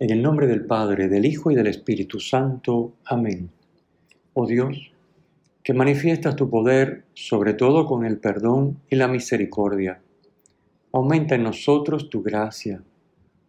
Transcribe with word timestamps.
En 0.00 0.10
el 0.10 0.22
nombre 0.22 0.46
del 0.46 0.64
Padre, 0.64 1.08
del 1.08 1.24
Hijo 1.24 1.50
y 1.50 1.56
del 1.56 1.66
Espíritu 1.66 2.20
Santo. 2.20 2.92
Amén. 3.04 3.50
Oh 4.32 4.46
Dios, 4.46 4.92
que 5.64 5.74
manifiestas 5.74 6.36
tu 6.36 6.48
poder, 6.48 7.02
sobre 7.14 7.52
todo 7.54 7.84
con 7.84 8.04
el 8.04 8.18
perdón 8.18 8.78
y 8.88 8.94
la 8.94 9.08
misericordia, 9.08 10.00
aumenta 10.92 11.34
en 11.34 11.42
nosotros 11.42 12.10
tu 12.10 12.22
gracia, 12.22 12.80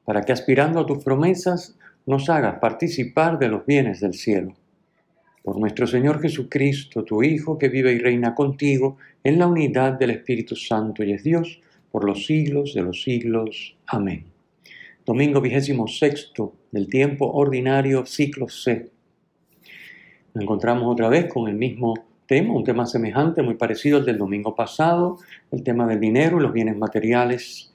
para 0.05 0.23
que 0.23 0.31
aspirando 0.31 0.80
a 0.80 0.88
tus 0.88 1.03
promesas 1.03 1.77
nos 2.08 2.31
hagas 2.31 2.58
participar 2.58 3.38
de 3.38 3.47
los 3.47 3.63
bienes 3.67 4.00
del 4.00 4.16
cielo. 4.16 4.55
Por 5.44 5.59
nuestro 5.59 5.86
Señor 5.86 6.20
Jesucristo, 6.20 7.03
tu 7.03 7.22
Hijo, 7.22 7.59
que 7.59 7.70
vive 7.70 7.94
y 7.94 8.00
reina 8.00 8.34
contigo 8.34 8.97
en 9.23 9.38
la 9.38 9.45
unidad 9.45 10.00
del 10.00 10.09
Espíritu 10.09 10.55
Santo 10.55 11.03
y 11.03 11.11
es 11.11 11.23
Dios, 11.23 11.61
por 11.91 12.05
los 12.05 12.25
siglos 12.25 12.73
de 12.73 12.81
los 12.81 13.03
siglos. 13.03 13.77
Amén 13.86 14.29
domingo 15.10 15.42
vigésimo 15.42 15.88
sexto 15.88 16.54
del 16.70 16.88
tiempo 16.88 17.32
ordinario, 17.32 18.06
ciclo 18.06 18.48
C. 18.48 18.92
Nos 20.36 20.44
encontramos 20.44 20.84
otra 20.86 21.10
vez 21.10 21.26
con 21.34 21.50
el 21.50 21.56
mismo 21.56 21.96
tema, 22.28 22.54
un 22.54 22.64
tema 22.64 22.86
semejante, 22.86 23.42
muy 23.42 23.56
parecido 23.56 23.98
al 23.98 24.06
del 24.06 24.20
domingo 24.20 24.54
pasado, 24.54 25.18
el 25.50 25.64
tema 25.64 25.88
del 25.88 26.00
dinero 26.00 26.38
y 26.38 26.44
los 26.44 26.54
bienes 26.54 26.78
materiales, 26.78 27.74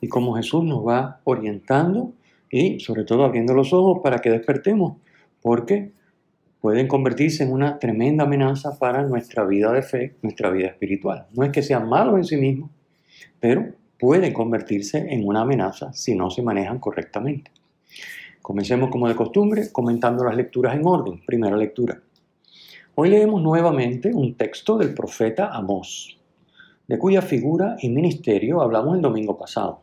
y 0.00 0.08
cómo 0.08 0.34
Jesús 0.34 0.64
nos 0.64 0.84
va 0.84 1.20
orientando 1.22 2.14
y 2.50 2.80
sobre 2.80 3.04
todo 3.04 3.22
abriendo 3.22 3.54
los 3.54 3.72
ojos 3.72 4.00
para 4.02 4.18
que 4.18 4.30
despertemos, 4.30 4.96
porque 5.40 5.92
pueden 6.60 6.88
convertirse 6.88 7.44
en 7.44 7.52
una 7.52 7.78
tremenda 7.78 8.24
amenaza 8.24 8.76
para 8.80 9.04
nuestra 9.04 9.44
vida 9.44 9.70
de 9.70 9.82
fe, 9.82 10.16
nuestra 10.20 10.50
vida 10.50 10.66
espiritual. 10.66 11.28
No 11.32 11.44
es 11.44 11.52
que 11.52 11.62
sean 11.62 11.88
malos 11.88 12.16
en 12.16 12.24
sí 12.24 12.36
mismos, 12.38 12.72
pero 13.38 13.72
pueden 14.02 14.32
convertirse 14.32 14.98
en 15.10 15.24
una 15.24 15.42
amenaza 15.42 15.92
si 15.92 16.16
no 16.16 16.28
se 16.28 16.42
manejan 16.42 16.80
correctamente. 16.80 17.52
Comencemos 18.42 18.90
como 18.90 19.06
de 19.06 19.14
costumbre 19.14 19.70
comentando 19.70 20.24
las 20.24 20.34
lecturas 20.34 20.74
en 20.74 20.84
orden. 20.84 21.24
Primera 21.24 21.56
lectura. 21.56 22.02
Hoy 22.96 23.10
leemos 23.10 23.40
nuevamente 23.40 24.10
un 24.12 24.34
texto 24.34 24.76
del 24.76 24.92
profeta 24.92 25.50
Amós, 25.52 26.18
de 26.88 26.98
cuya 26.98 27.22
figura 27.22 27.76
y 27.80 27.90
ministerio 27.90 28.60
hablamos 28.60 28.96
el 28.96 29.02
domingo 29.02 29.38
pasado. 29.38 29.82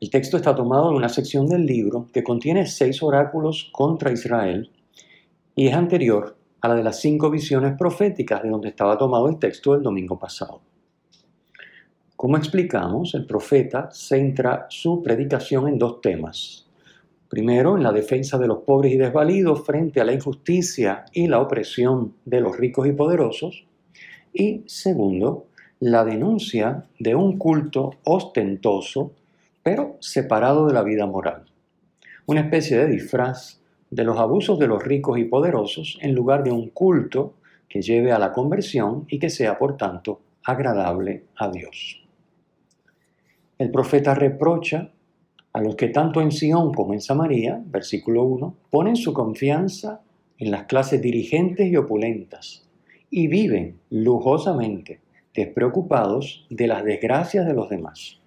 El 0.00 0.08
texto 0.08 0.38
está 0.38 0.54
tomado 0.54 0.92
de 0.92 0.96
una 0.96 1.10
sección 1.10 1.46
del 1.46 1.66
libro 1.66 2.08
que 2.10 2.24
contiene 2.24 2.64
seis 2.64 3.02
oráculos 3.02 3.68
contra 3.70 4.12
Israel 4.12 4.70
y 5.54 5.66
es 5.66 5.74
anterior 5.74 6.38
a 6.62 6.68
la 6.68 6.74
de 6.74 6.84
las 6.84 7.02
cinco 7.02 7.28
visiones 7.28 7.76
proféticas 7.76 8.42
de 8.42 8.48
donde 8.48 8.70
estaba 8.70 8.96
tomado 8.96 9.28
el 9.28 9.38
texto 9.38 9.74
del 9.74 9.82
domingo 9.82 10.18
pasado. 10.18 10.62
Como 12.20 12.36
explicamos, 12.36 13.14
el 13.14 13.24
profeta 13.24 13.88
centra 13.92 14.66
su 14.68 15.02
predicación 15.02 15.68
en 15.68 15.78
dos 15.78 16.02
temas. 16.02 16.66
Primero, 17.30 17.78
en 17.78 17.82
la 17.82 17.92
defensa 17.92 18.36
de 18.36 18.46
los 18.46 18.58
pobres 18.58 18.92
y 18.92 18.98
desvalidos 18.98 19.64
frente 19.64 20.02
a 20.02 20.04
la 20.04 20.12
injusticia 20.12 21.06
y 21.14 21.28
la 21.28 21.40
opresión 21.40 22.12
de 22.26 22.42
los 22.42 22.58
ricos 22.58 22.86
y 22.86 22.92
poderosos. 22.92 23.64
Y 24.34 24.64
segundo, 24.66 25.46
la 25.78 26.04
denuncia 26.04 26.84
de 26.98 27.14
un 27.14 27.38
culto 27.38 27.92
ostentoso, 28.04 29.12
pero 29.62 29.96
separado 30.00 30.66
de 30.66 30.74
la 30.74 30.82
vida 30.82 31.06
moral. 31.06 31.46
Una 32.26 32.42
especie 32.42 32.76
de 32.76 32.88
disfraz 32.88 33.62
de 33.88 34.04
los 34.04 34.18
abusos 34.18 34.58
de 34.58 34.66
los 34.66 34.84
ricos 34.84 35.18
y 35.18 35.24
poderosos 35.24 35.98
en 36.02 36.14
lugar 36.14 36.44
de 36.44 36.52
un 36.52 36.68
culto 36.68 37.32
que 37.66 37.80
lleve 37.80 38.12
a 38.12 38.18
la 38.18 38.34
conversión 38.34 39.06
y 39.08 39.18
que 39.18 39.30
sea, 39.30 39.58
por 39.58 39.78
tanto, 39.78 40.20
agradable 40.44 41.24
a 41.36 41.48
Dios 41.48 42.00
el 43.60 43.70
profeta 43.70 44.14
reprocha 44.14 44.90
a 45.52 45.60
los 45.60 45.76
que 45.76 45.88
tanto 45.88 46.22
en 46.22 46.32
Sion 46.32 46.72
como 46.72 46.94
en 46.94 47.02
Samaria, 47.02 47.62
versículo 47.66 48.24
1, 48.24 48.56
ponen 48.70 48.96
su 48.96 49.12
confianza 49.12 50.00
en 50.38 50.50
las 50.50 50.64
clases 50.64 51.02
dirigentes 51.02 51.70
y 51.70 51.76
opulentas 51.76 52.66
y 53.10 53.26
viven 53.26 53.78
lujosamente, 53.90 55.02
despreocupados 55.34 56.46
de 56.48 56.68
las 56.68 56.84
desgracias 56.84 57.46
de 57.46 57.52
los 57.52 57.68
demás. 57.68 58.18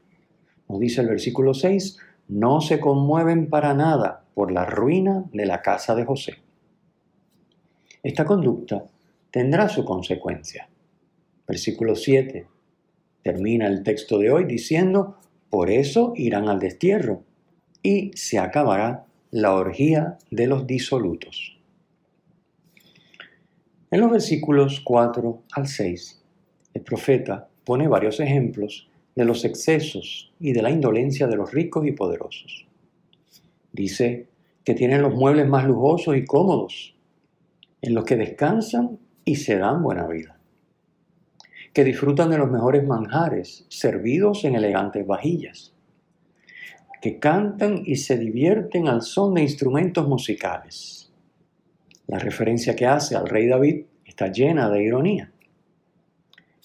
Nos 0.70 0.80
dice 0.80 1.02
el 1.02 1.08
versículo 1.08 1.56
6, 1.56 1.98
no 2.28 2.62
se 2.62 2.80
conmueven 2.80 3.50
para 3.50 3.74
nada 3.74 4.26
por 4.36 4.52
la 4.52 4.68
ruina 4.68 5.26
de 5.34 5.48
la 5.48 5.64
casa 5.64 5.96
de 5.96 6.06
José. 6.06 6.36
Esta 8.04 8.24
conducta 8.24 8.86
tendrá 9.32 9.68
su 9.68 9.84
consecuencia. 9.84 10.70
Versículo 11.48 11.96
7. 11.96 12.53
Termina 13.23 13.67
el 13.67 13.84
texto 13.84 14.19
de 14.19 14.31
hoy 14.31 14.44
diciendo, 14.44 15.17
por 15.50 15.69
eso 15.69 16.13
irán 16.17 16.50
al 16.50 16.59
destierro 16.59 17.23
y 17.81 18.11
se 18.16 18.38
acabará 18.38 19.06
la 19.31 19.53
orgía 19.53 20.17
de 20.29 20.47
los 20.47 20.67
disolutos. 20.67 21.57
En 23.91 24.01
los 24.01 24.11
versículos 24.11 24.81
4 24.81 25.44
al 25.53 25.67
6, 25.67 26.22
el 26.73 26.81
profeta 26.81 27.47
pone 27.63 27.88
varios 27.88 28.19
ejemplos 28.19 28.89
de 29.16 29.23
los 29.23 29.45
excesos 29.45 30.34
y 30.40 30.51
de 30.51 30.61
la 30.61 30.72
indolencia 30.72 31.28
de 31.28 31.38
los 31.38 31.51
ricos 31.51 31.88
y 31.88 31.94
poderosos. 31.94 32.66
Dice 33.72 34.28
que 34.66 34.73
tienen 34.73 35.01
los 35.01 35.16
muebles 35.16 35.47
más 35.47 35.66
lujosos 35.66 36.17
y 36.17 36.25
cómodos, 36.25 36.95
en 37.81 37.94
los 37.94 38.03
que 38.03 38.17
descansan 38.17 39.00
y 39.23 39.35
se 39.35 39.57
dan 39.57 39.81
buena 39.81 40.07
vida 40.07 40.33
que 41.73 41.84
disfrutan 41.84 42.29
de 42.29 42.38
los 42.38 42.51
mejores 42.51 42.85
manjares, 42.85 43.66
servidos 43.67 44.45
en 44.45 44.56
elegantes 44.56 45.06
vajillas, 45.06 45.73
que 47.01 47.19
cantan 47.19 47.81
y 47.84 47.95
se 47.97 48.17
divierten 48.17 48.88
al 48.88 49.01
son 49.01 49.34
de 49.34 49.41
instrumentos 49.41 50.07
musicales. 50.07 51.11
La 52.07 52.19
referencia 52.19 52.75
que 52.75 52.85
hace 52.85 53.16
al 53.16 53.28
rey 53.28 53.47
David 53.47 53.85
está 54.06 54.28
llena 54.28 54.69
de 54.69 54.84
ironía. 54.84 55.31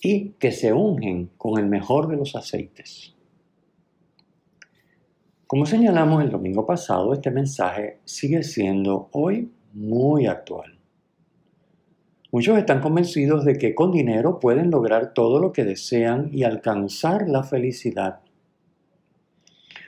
Y 0.01 0.31
que 0.39 0.53
se 0.53 0.73
ungen 0.73 1.31
con 1.37 1.59
el 1.59 1.67
mejor 1.67 2.07
de 2.07 2.17
los 2.17 2.37
aceites. 2.37 3.17
Como 5.49 5.67
señalamos 5.67 6.23
el 6.23 6.31
domingo 6.31 6.67
pasado, 6.67 7.15
este 7.15 7.31
mensaje 7.31 7.99
sigue 8.05 8.43
siendo 8.43 9.09
hoy 9.13 9.51
muy 9.73 10.27
actual. 10.27 10.78
Muchos 12.31 12.59
están 12.59 12.83
convencidos 12.83 13.47
de 13.47 13.57
que 13.57 13.75
con 13.75 13.91
dinero 13.91 14.39
pueden 14.39 14.71
lograr 14.71 15.15
todo 15.15 15.41
lo 15.41 15.51
que 15.51 15.65
desean 15.65 16.29
y 16.31 16.45
alcanzar 16.45 17.27
la 17.27 17.43
felicidad. 17.43 18.21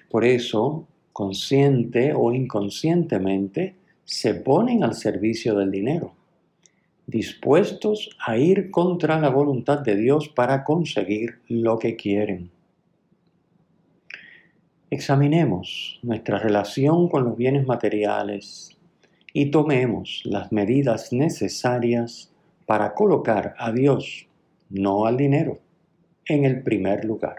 Por 0.09 0.25
eso, 0.25 0.89
consciente 1.12 2.15
o 2.15 2.33
inconscientemente, 2.33 3.77
se 4.05 4.34
ponen 4.34 4.83
al 4.83 4.95
servicio 4.95 5.55
del 5.55 5.71
dinero, 5.71 6.15
dispuestos 7.06 8.09
a 8.27 8.39
ir 8.39 8.71
contra 8.71 9.21
la 9.21 9.29
voluntad 9.29 9.81
de 9.81 9.97
Dios 9.97 10.31
para 10.31 10.65
conseguir 10.65 11.41
lo 11.47 11.79
que 11.79 11.95
quieren. 11.95 12.50
Examinemos 14.88 16.00
nuestra 16.03 16.38
relación 16.38 17.09
con 17.11 17.25
los 17.25 17.37
bienes 17.37 17.67
materiales 17.67 18.76
y 19.32 19.50
tomemos 19.50 20.23
las 20.25 20.50
medidas 20.50 21.12
necesarias 21.12 22.30
para 22.70 22.94
colocar 22.94 23.56
a 23.58 23.72
Dios, 23.72 24.28
no 24.69 25.05
al 25.05 25.17
dinero, 25.17 25.58
en 26.25 26.44
el 26.44 26.62
primer 26.62 27.05
lugar. 27.05 27.38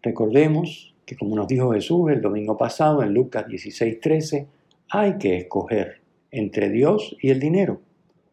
Recordemos 0.00 0.94
que 1.04 1.16
como 1.16 1.36
nos 1.36 1.46
dijo 1.46 1.70
Jesús 1.72 2.10
el 2.10 2.22
domingo 2.22 2.56
pasado 2.56 3.02
en 3.02 3.12
Lucas 3.12 3.46
16:13, 3.46 4.46
hay 4.88 5.18
que 5.18 5.36
escoger 5.36 6.00
entre 6.30 6.70
Dios 6.70 7.14
y 7.20 7.28
el 7.28 7.40
dinero, 7.40 7.82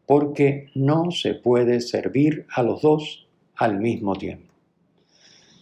porque 0.06 0.70
no 0.74 1.10
se 1.10 1.34
puede 1.34 1.82
servir 1.82 2.46
a 2.48 2.62
los 2.62 2.80
dos 2.80 3.28
al 3.56 3.78
mismo 3.78 4.16
tiempo. 4.16 4.54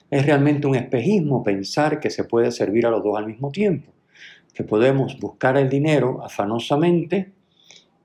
Es 0.08 0.25
realmente 0.25 0.69
un 0.69 0.76
espejismo 0.76 1.43
pensar 1.43 1.99
que 1.99 2.11
se 2.11 2.22
puede 2.22 2.52
servir 2.52 2.87
a 2.87 2.90
los 2.90 3.02
dos 3.02 3.19
al 3.19 3.26
mismo 3.26 3.50
tiempo, 3.50 3.90
que 4.55 4.62
podemos 4.62 5.19
buscar 5.19 5.56
el 5.56 5.69
dinero 5.69 6.22
afanosamente 6.22 7.34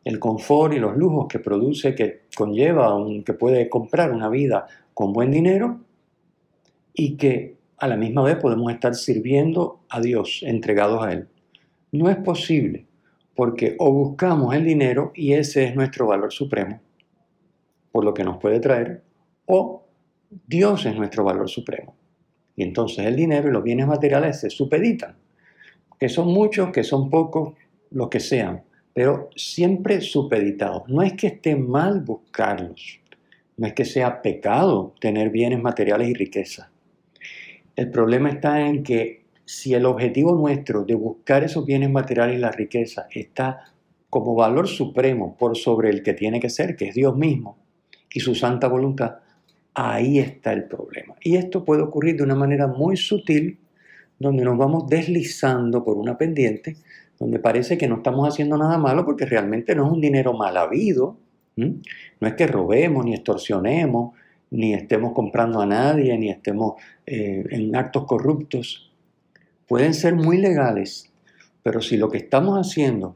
el 0.03 0.19
confort 0.19 0.74
y 0.74 0.80
los 0.80 0.98
lujos 0.98 1.27
que 1.27 1.39
produce, 1.39 1.94
que 1.94 2.24
conlleva, 2.36 2.95
un, 2.95 3.24
que 3.24 3.33
puede 3.33 3.69
comprar 3.69 4.12
una 4.12 4.30
vida 4.30 4.65
con 4.94 5.13
buen 5.13 5.31
dinero 5.31 5.81
y 6.94 7.18
que 7.18 7.57
a 7.77 7.88
la 7.88 7.98
misma 7.98 8.24
vez 8.24 8.36
podemos 8.38 8.71
estar 8.71 8.95
sirviendo 8.95 9.81
a 9.89 10.01
Dios, 10.01 10.42
entregados 10.44 11.03
a 11.03 11.12
Él. 11.13 11.27
no 11.92 12.09
es 12.09 12.18
posible, 12.18 12.86
porque 13.36 13.75
o 13.80 13.92
buscamos 13.92 14.56
el 14.56 14.65
dinero 14.65 15.12
y 15.15 15.33
ese 15.33 15.65
es 15.65 15.75
nuestro 15.75 16.07
valor 16.07 16.31
supremo, 16.31 16.80
por 17.92 18.06
lo 18.06 18.13
que 18.13 18.24
nos 18.24 18.38
puede 18.38 18.59
traer, 18.59 19.03
o 19.45 19.83
Dios 20.48 20.86
es 20.86 20.95
nuestro 20.95 21.24
valor 21.24 21.50
supremo. 21.50 21.95
Y 22.56 22.63
entonces 22.63 23.06
el 23.06 23.15
dinero 23.15 23.50
y 23.50 23.51
los 23.51 23.63
bienes 23.63 23.88
materiales 23.88 24.39
se 24.39 24.50
supeditan, 24.50 25.15
que 26.00 26.07
son 26.09 26.27
muchos, 26.27 26.71
que 26.71 26.83
son 26.83 27.09
pocos, 27.09 27.53
lo 27.89 28.09
que 28.09 28.19
sean, 28.19 28.63
pero 28.93 29.29
siempre 29.35 30.01
supeditados. 30.01 30.83
No 30.88 31.01
es 31.01 31.13
que 31.13 31.27
esté 31.27 31.55
mal 31.55 32.01
buscarlos, 32.01 32.99
no 33.57 33.67
es 33.67 33.73
que 33.73 33.85
sea 33.85 34.21
pecado 34.21 34.95
tener 34.99 35.29
bienes 35.29 35.61
materiales 35.61 36.09
y 36.09 36.13
riqueza. 36.13 36.71
El 37.75 37.89
problema 37.89 38.29
está 38.29 38.67
en 38.67 38.83
que 38.83 39.21
si 39.45 39.73
el 39.73 39.85
objetivo 39.85 40.35
nuestro 40.35 40.83
de 40.83 40.95
buscar 40.95 41.43
esos 41.43 41.65
bienes 41.65 41.89
materiales 41.89 42.38
y 42.38 42.39
la 42.39 42.51
riqueza 42.51 43.07
está 43.11 43.65
como 44.09 44.35
valor 44.35 44.67
supremo 44.67 45.38
por 45.38 45.57
sobre 45.57 45.89
el 45.89 46.03
que 46.03 46.13
tiene 46.13 46.39
que 46.39 46.49
ser, 46.49 46.75
que 46.75 46.89
es 46.89 46.95
Dios 46.95 47.15
mismo 47.15 47.57
y 48.13 48.19
su 48.19 48.35
santa 48.35 48.67
voluntad, 48.67 49.19
ahí 49.73 50.19
está 50.19 50.53
el 50.53 50.65
problema. 50.65 51.15
Y 51.21 51.38
esto 51.38 51.63
puede 51.63 51.81
ocurrir 51.81 52.17
de 52.17 52.23
una 52.23 52.35
manera 52.35 52.67
muy 52.67 52.97
sutil, 52.97 53.57
donde 54.19 54.43
nos 54.43 54.57
vamos 54.57 54.88
deslizando 54.88 55.83
por 55.83 55.97
una 55.97 56.17
pendiente, 56.17 56.75
donde 57.21 57.38
parece 57.38 57.77
que 57.77 57.88
no 57.88 57.97
estamos 57.97 58.27
haciendo 58.27 58.57
nada 58.57 58.79
malo 58.79 59.06
porque 59.06 59.27
realmente 59.27 59.75
no 59.75 59.85
es 59.85 59.91
un 59.91 60.01
dinero 60.01 60.33
mal 60.33 60.57
habido, 60.57 61.18
no 61.56 62.27
es 62.27 62.33
que 62.33 62.47
robemos 62.47 63.06
ni 63.06 63.13
extorsionemos, 63.13 64.15
ni 64.50 64.73
estemos 64.73 65.13
comprando 65.13 65.62
a 65.62 65.68
nadie, 65.68 66.18
ni 66.18 66.31
estemos 66.31 66.81
eh, 67.06 67.44
en 67.51 67.75
actos 67.75 68.06
corruptos. 68.06 68.91
Pueden 69.68 69.94
ser 69.94 70.15
muy 70.15 70.39
legales, 70.39 71.13
pero 71.62 71.79
si 71.79 71.95
lo 71.95 72.09
que 72.09 72.18
estamos 72.18 72.57
haciendo 72.57 73.15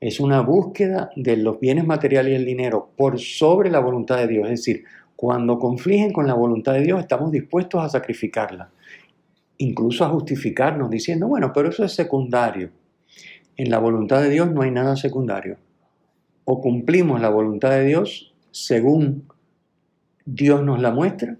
es 0.00 0.20
una 0.20 0.40
búsqueda 0.40 1.10
de 1.14 1.36
los 1.36 1.60
bienes 1.60 1.84
materiales 1.84 2.32
y 2.32 2.36
el 2.36 2.46
dinero 2.46 2.92
por 2.96 3.20
sobre 3.20 3.70
la 3.70 3.80
voluntad 3.80 4.16
de 4.16 4.26
Dios, 4.26 4.44
es 4.44 4.60
decir, 4.60 4.84
cuando 5.16 5.58
confligen 5.58 6.14
con 6.14 6.26
la 6.26 6.32
voluntad 6.32 6.72
de 6.72 6.80
Dios 6.80 6.98
estamos 6.98 7.30
dispuestos 7.30 7.84
a 7.84 7.90
sacrificarla, 7.90 8.70
incluso 9.58 10.02
a 10.02 10.08
justificarnos 10.08 10.88
diciendo, 10.88 11.28
bueno, 11.28 11.52
pero 11.54 11.68
eso 11.68 11.84
es 11.84 11.92
secundario. 11.92 12.70
En 13.56 13.70
la 13.70 13.78
voluntad 13.78 14.20
de 14.20 14.30
Dios 14.30 14.50
no 14.50 14.62
hay 14.62 14.70
nada 14.70 14.96
secundario. 14.96 15.56
O 16.44 16.60
cumplimos 16.60 17.20
la 17.20 17.28
voluntad 17.28 17.70
de 17.70 17.84
Dios 17.84 18.34
según 18.50 19.28
Dios 20.24 20.62
nos 20.62 20.80
la 20.80 20.90
muestra 20.90 21.36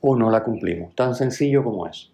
o 0.00 0.16
no 0.16 0.30
la 0.30 0.42
cumplimos. 0.42 0.94
Tan 0.94 1.14
sencillo 1.14 1.64
como 1.64 1.86
eso. 1.86 2.10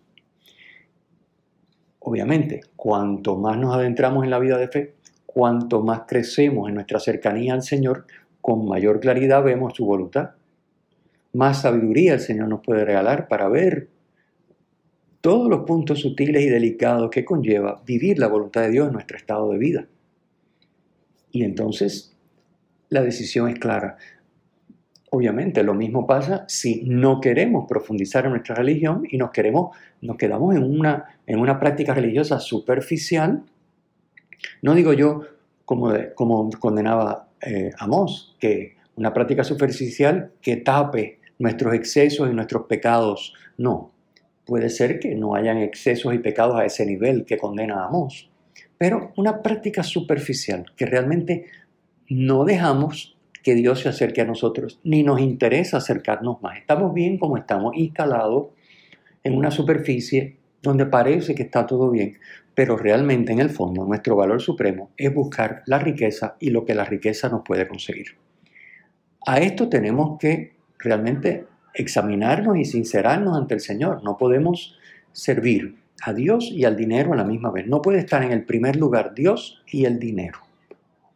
Obviamente, 1.99 2.61
cuanto 2.77 3.37
más 3.37 3.59
nos 3.59 3.75
adentramos 3.75 4.25
en 4.25 4.31
la 4.31 4.39
vida 4.39 4.57
de 4.57 4.69
fe, 4.69 4.95
cuanto 5.27 5.83
más 5.83 6.03
crecemos 6.07 6.69
en 6.69 6.77
nuestra 6.77 6.99
cercanía 6.99 7.55
al 7.55 7.63
Señor, 7.63 8.07
con 8.41 8.67
mayor 8.67 9.01
claridad 9.01 9.43
vemos 9.43 9.75
su 9.75 9.85
voluntad. 9.85 10.31
Más 11.33 11.63
sabiduría 11.63 12.15
el 12.15 12.21
Señor 12.21 12.49
nos 12.49 12.61
puede 12.61 12.85
regalar 12.85 13.29
para 13.29 13.49
ver 13.49 13.89
todos 15.21 15.49
los 15.49 15.65
puntos 15.65 16.01
sutiles 16.01 16.43
y 16.43 16.49
delicados 16.49 17.11
que 17.11 17.25
conlleva 17.25 17.83
vivir 17.87 18.19
la 18.19 18.29
voluntad 18.29 18.63
de 18.63 18.71
Dios 18.71 18.89
en 18.89 18.95
nuestro 18.95 19.17
estado 19.17 19.51
de 19.53 19.59
vida. 19.59 19.87
Y 21.31 21.45
entonces 21.45 22.17
la 22.89 23.03
decisión 23.03 23.49
es 23.49 23.59
clara. 23.59 23.97
Obviamente 25.11 25.63
lo 25.63 25.75
mismo 25.75 26.07
pasa 26.07 26.45
si 26.49 26.83
no 26.85 27.21
queremos 27.21 27.67
profundizar 27.69 28.25
en 28.25 28.31
nuestra 28.31 28.55
religión 28.55 29.03
y 29.09 29.17
nos, 29.17 29.31
queremos, 29.31 29.77
nos 30.01 30.17
quedamos 30.17 30.55
en 30.55 30.63
una, 30.63 31.19
en 31.27 31.41
una 31.41 31.59
práctica 31.59 31.95
religiosa 31.95 32.39
superficial. 32.39 33.43
No 34.63 34.75
digo 34.75 34.93
yo, 34.93 35.23
como, 35.65 35.93
como 36.15 36.51
condenaba 36.59 37.29
eh, 37.43 37.73
Amós, 37.79 38.37
que 38.39 38.77
una 38.97 39.13
práctica 39.13 39.45
superficial 39.45 40.33
que 40.41 40.57
tape 40.57 41.19
nuestros 41.39 41.75
excesos 41.75 42.31
y 42.31 42.35
nuestros 42.35 42.67
pecados. 42.67 43.35
No, 43.57 43.93
puede 44.51 44.69
ser 44.69 44.99
que 44.99 45.15
no 45.15 45.37
hayan 45.37 45.59
excesos 45.59 46.13
y 46.13 46.19
pecados 46.19 46.59
a 46.59 46.65
ese 46.65 46.85
nivel 46.85 47.25
que 47.25 47.39
condena 47.39 47.85
Amós, 47.85 48.29
pero 48.77 49.13
una 49.17 49.43
práctica 49.43 49.85
superficial 49.85 50.67
que 50.75 50.87
realmente 50.87 51.45
no 52.09 52.45
dejamos 52.45 53.17
que 53.45 53.55
Dios 53.55 53.79
se 53.79 53.91
acerque 53.91 54.23
a 54.23 54.25
nosotros, 54.25 54.81
ni 54.83 55.05
nos 55.05 55.21
interesa 55.21 55.77
acercarnos 55.77 56.43
más. 56.43 56.59
Estamos 56.59 56.93
bien 56.93 57.17
como 57.17 57.37
estamos, 57.37 57.77
instalados 57.77 58.49
en 59.23 59.37
una 59.37 59.53
superficie 59.53 60.39
donde 60.61 60.87
parece 60.87 61.37
que 61.37 61.45
está 61.45 61.65
todo 61.65 61.89
bien, 61.89 62.19
pero 62.53 62.77
realmente 62.77 63.33
en 63.33 63.39
el 63.39 63.51
fondo 63.51 63.85
nuestro 63.85 64.17
valor 64.17 64.43
supremo 64.43 64.91
es 64.97 65.15
buscar 65.15 65.63
la 65.67 65.79
riqueza 65.79 66.35
y 66.41 66.51
lo 66.51 66.65
que 66.65 66.75
la 66.75 66.85
riqueza 66.85 67.29
nos 67.29 67.43
puede 67.43 67.69
conseguir. 67.69 68.17
A 69.25 69.39
esto 69.39 69.69
tenemos 69.69 70.19
que 70.19 70.57
realmente 70.77 71.47
examinarnos 71.75 72.57
y 72.57 72.65
sincerarnos 72.65 73.37
ante 73.37 73.55
el 73.55 73.61
Señor. 73.61 74.03
No 74.03 74.17
podemos 74.17 74.77
servir 75.13 75.77
a 76.03 76.13
Dios 76.13 76.51
y 76.51 76.65
al 76.65 76.77
dinero 76.77 77.13
a 77.13 77.17
la 77.17 77.25
misma 77.25 77.51
vez. 77.51 77.67
No 77.67 77.83
puede 77.83 77.99
estar 77.99 78.23
en 78.23 78.33
el 78.33 78.45
primer 78.45 78.77
lugar 78.77 79.15
Dios 79.15 79.63
y 79.67 79.85
el 79.85 79.99
dinero. 79.99 80.39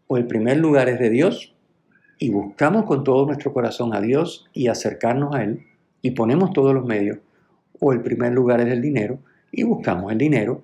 O 0.07 0.17
el 0.17 0.27
primer 0.27 0.59
lugar 0.59 0.89
es 0.89 0.99
de 0.99 1.11
Dios 1.11 1.55
y 2.19 2.31
buscamos 2.31 2.85
con 2.85 3.05
todo 3.05 3.27
nuestro 3.27 3.53
corazón 3.53 3.95
a 3.95 4.01
Dios 4.01 4.49
y 4.53 4.69
acercarnos 4.69 5.35
a 5.35 5.43
Él 5.43 5.67
y 6.03 6.11
ponemos 6.11 6.53
todos 6.53 6.75
los 6.75 6.85
medios, 6.85 7.19
o 7.81 7.93
el 7.93 8.03
primer 8.03 8.33
lugar 8.33 8.61
es 8.61 8.69
el 8.69 8.83
dinero 8.83 9.21
y 9.51 9.63
buscamos 9.63 10.13
el 10.13 10.19
dinero 10.19 10.63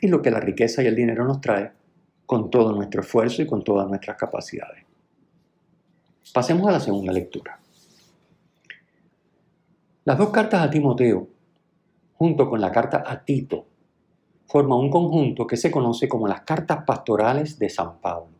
y 0.00 0.08
lo 0.08 0.22
que 0.22 0.30
la 0.30 0.40
riqueza 0.40 0.82
y 0.82 0.86
el 0.86 0.96
dinero 0.96 1.26
nos 1.26 1.40
trae 1.40 1.70
con 2.24 2.50
todo 2.50 2.72
nuestro 2.74 3.02
esfuerzo 3.02 3.42
y 3.42 3.46
con 3.46 3.62
todas 3.62 3.88
nuestras 3.88 4.16
capacidades. 4.16 4.84
Pasemos 6.32 6.66
a 6.68 6.72
la 6.72 6.80
segunda 6.80 7.12
lectura. 7.12 7.59
Las 10.02 10.16
dos 10.16 10.30
cartas 10.30 10.62
a 10.62 10.70
Timoteo, 10.70 11.28
junto 12.14 12.48
con 12.48 12.58
la 12.58 12.72
carta 12.72 13.04
a 13.06 13.22
Tito, 13.22 13.66
forman 14.46 14.78
un 14.78 14.88
conjunto 14.88 15.46
que 15.46 15.58
se 15.58 15.70
conoce 15.70 16.08
como 16.08 16.26
las 16.26 16.40
cartas 16.40 16.84
pastorales 16.86 17.58
de 17.58 17.68
San 17.68 17.98
Pablo. 18.00 18.30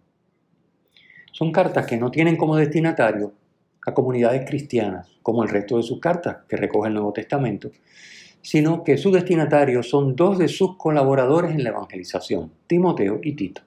Son 1.32 1.52
cartas 1.52 1.86
que 1.86 1.98
no 1.98 2.10
tienen 2.10 2.38
como 2.38 2.56
destinatario 2.56 3.34
a 3.86 3.92
comunidades 3.92 4.48
cristianas, 4.48 5.06
como 5.22 5.42
el 5.42 5.50
resto 5.50 5.76
de 5.76 5.82
sus 5.82 6.00
cartas 6.00 6.38
que 6.48 6.56
recoge 6.56 6.88
el 6.88 6.94
Nuevo 6.94 7.12
Testamento, 7.12 7.70
sino 8.40 8.82
que 8.82 8.96
sus 8.96 9.12
destinatarios 9.12 9.90
son 9.90 10.16
dos 10.16 10.38
de 10.38 10.48
sus 10.48 10.78
colaboradores 10.78 11.50
en 11.50 11.62
la 11.62 11.70
evangelización, 11.70 12.50
Timoteo 12.66 13.20
y 13.22 13.34
Tito. 13.34 13.60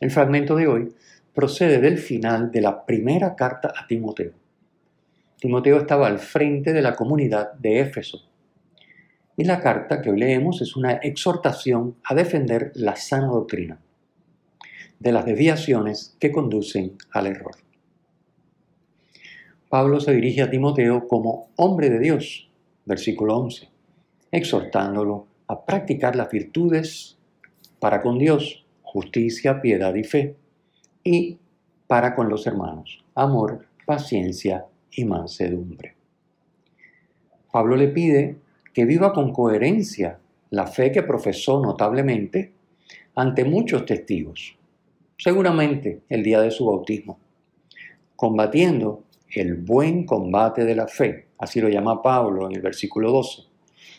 El 0.00 0.10
fragmento 0.10 0.56
de 0.56 0.66
hoy 0.66 0.94
procede 1.34 1.78
del 1.78 1.98
final 1.98 2.50
de 2.50 2.62
la 2.62 2.86
primera 2.86 3.36
carta 3.36 3.70
a 3.76 3.86
Timoteo. 3.86 4.32
Timoteo 5.40 5.78
estaba 5.78 6.08
al 6.08 6.18
frente 6.18 6.72
de 6.72 6.82
la 6.82 6.94
comunidad 6.96 7.52
de 7.52 7.80
Éfeso. 7.80 8.22
Y 9.36 9.44
la 9.44 9.60
carta 9.60 10.02
que 10.02 10.10
hoy 10.10 10.18
leemos 10.18 10.60
es 10.60 10.74
una 10.74 10.94
exhortación 10.94 11.96
a 12.04 12.14
defender 12.14 12.72
la 12.74 12.96
sana 12.96 13.28
doctrina 13.28 13.78
de 14.98 15.12
las 15.12 15.24
desviaciones 15.24 16.16
que 16.18 16.32
conducen 16.32 16.96
al 17.12 17.28
error. 17.28 17.54
Pablo 19.68 20.00
se 20.00 20.12
dirige 20.12 20.42
a 20.42 20.50
Timoteo 20.50 21.06
como 21.06 21.50
hombre 21.54 21.88
de 21.88 22.00
Dios, 22.00 22.50
versículo 22.84 23.36
11, 23.36 23.68
exhortándolo 24.32 25.26
a 25.46 25.64
practicar 25.64 26.16
las 26.16 26.30
virtudes 26.30 27.16
para 27.78 28.00
con 28.00 28.18
Dios, 28.18 28.64
justicia, 28.82 29.60
piedad 29.60 29.94
y 29.94 30.02
fe, 30.02 30.34
y 31.04 31.38
para 31.86 32.16
con 32.16 32.28
los 32.28 32.46
hermanos, 32.46 33.04
amor, 33.14 33.66
paciencia 33.86 34.66
y 34.92 35.04
mansedumbre. 35.04 35.94
Pablo 37.50 37.76
le 37.76 37.88
pide 37.88 38.36
que 38.72 38.84
viva 38.84 39.12
con 39.12 39.32
coherencia 39.32 40.18
la 40.50 40.66
fe 40.66 40.92
que 40.92 41.02
profesó 41.02 41.60
notablemente 41.60 42.52
ante 43.14 43.44
muchos 43.44 43.84
testigos, 43.84 44.56
seguramente 45.16 46.02
el 46.08 46.22
día 46.22 46.40
de 46.40 46.50
su 46.50 46.66
bautismo, 46.66 47.18
combatiendo 48.14 49.04
el 49.34 49.54
buen 49.56 50.04
combate 50.04 50.64
de 50.64 50.74
la 50.74 50.86
fe, 50.86 51.26
así 51.38 51.60
lo 51.60 51.68
llama 51.68 52.02
Pablo 52.02 52.46
en 52.48 52.56
el 52.56 52.62
versículo 52.62 53.10
12. 53.10 53.42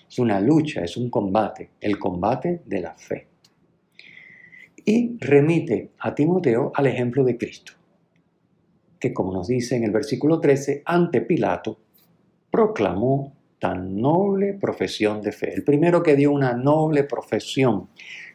Es 0.10 0.19
una 0.19 0.39
lucha, 0.39 0.84
es 0.84 0.98
un 0.98 1.10
combate, 1.10 1.72
el 1.81 2.00
combate 2.00 2.62
de 2.65 2.81
la 2.81 2.96
fe. 2.96 3.27
Y 4.86 5.17
remite 5.19 5.91
a 6.00 6.15
Timoteo 6.15 6.72
al 6.74 6.88
ejemplo 6.88 7.24
de 7.24 7.38
Cristo, 7.38 7.74
que 9.00 9.13
como 9.13 9.34
nos 9.34 9.48
dice 9.48 9.75
en 9.75 9.84
el 9.84 9.91
versículo 9.91 10.39
13, 10.39 10.84
ante 10.86 11.22
Pilato 11.22 11.79
proclamó 12.51 13.34
tan 13.60 14.00
noble 14.00 14.53
profesión 14.53 15.22
de 15.22 15.32
fe. 15.32 15.53
El 15.53 15.63
primero 15.63 16.01
que 16.01 16.15
dio 16.15 16.32
una 16.32 16.53
noble 16.53 17.03
profesión 17.03 17.89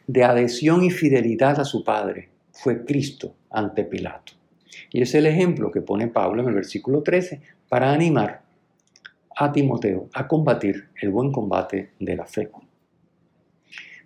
de 0.07 0.23
adhesión 0.23 0.83
y 0.83 0.91
fidelidad 0.91 1.59
a 1.59 1.65
su 1.65 1.83
Padre 1.83 2.29
fue 2.51 2.85
Cristo 2.85 3.35
ante 3.49 3.83
Pilato. 3.83 4.33
Y 4.91 5.01
es 5.01 5.13
el 5.15 5.25
ejemplo 5.25 5.71
que 5.71 5.81
pone 5.81 6.07
Pablo 6.07 6.41
en 6.41 6.49
el 6.49 6.55
versículo 6.55 7.01
13 7.01 7.41
para 7.67 7.91
animar 7.91 8.43
a 9.35 9.51
Timoteo 9.51 10.09
a 10.13 10.27
combatir 10.27 10.89
el 11.01 11.09
buen 11.09 11.31
combate 11.31 11.91
de 11.99 12.15
la 12.15 12.25
fe. 12.25 12.49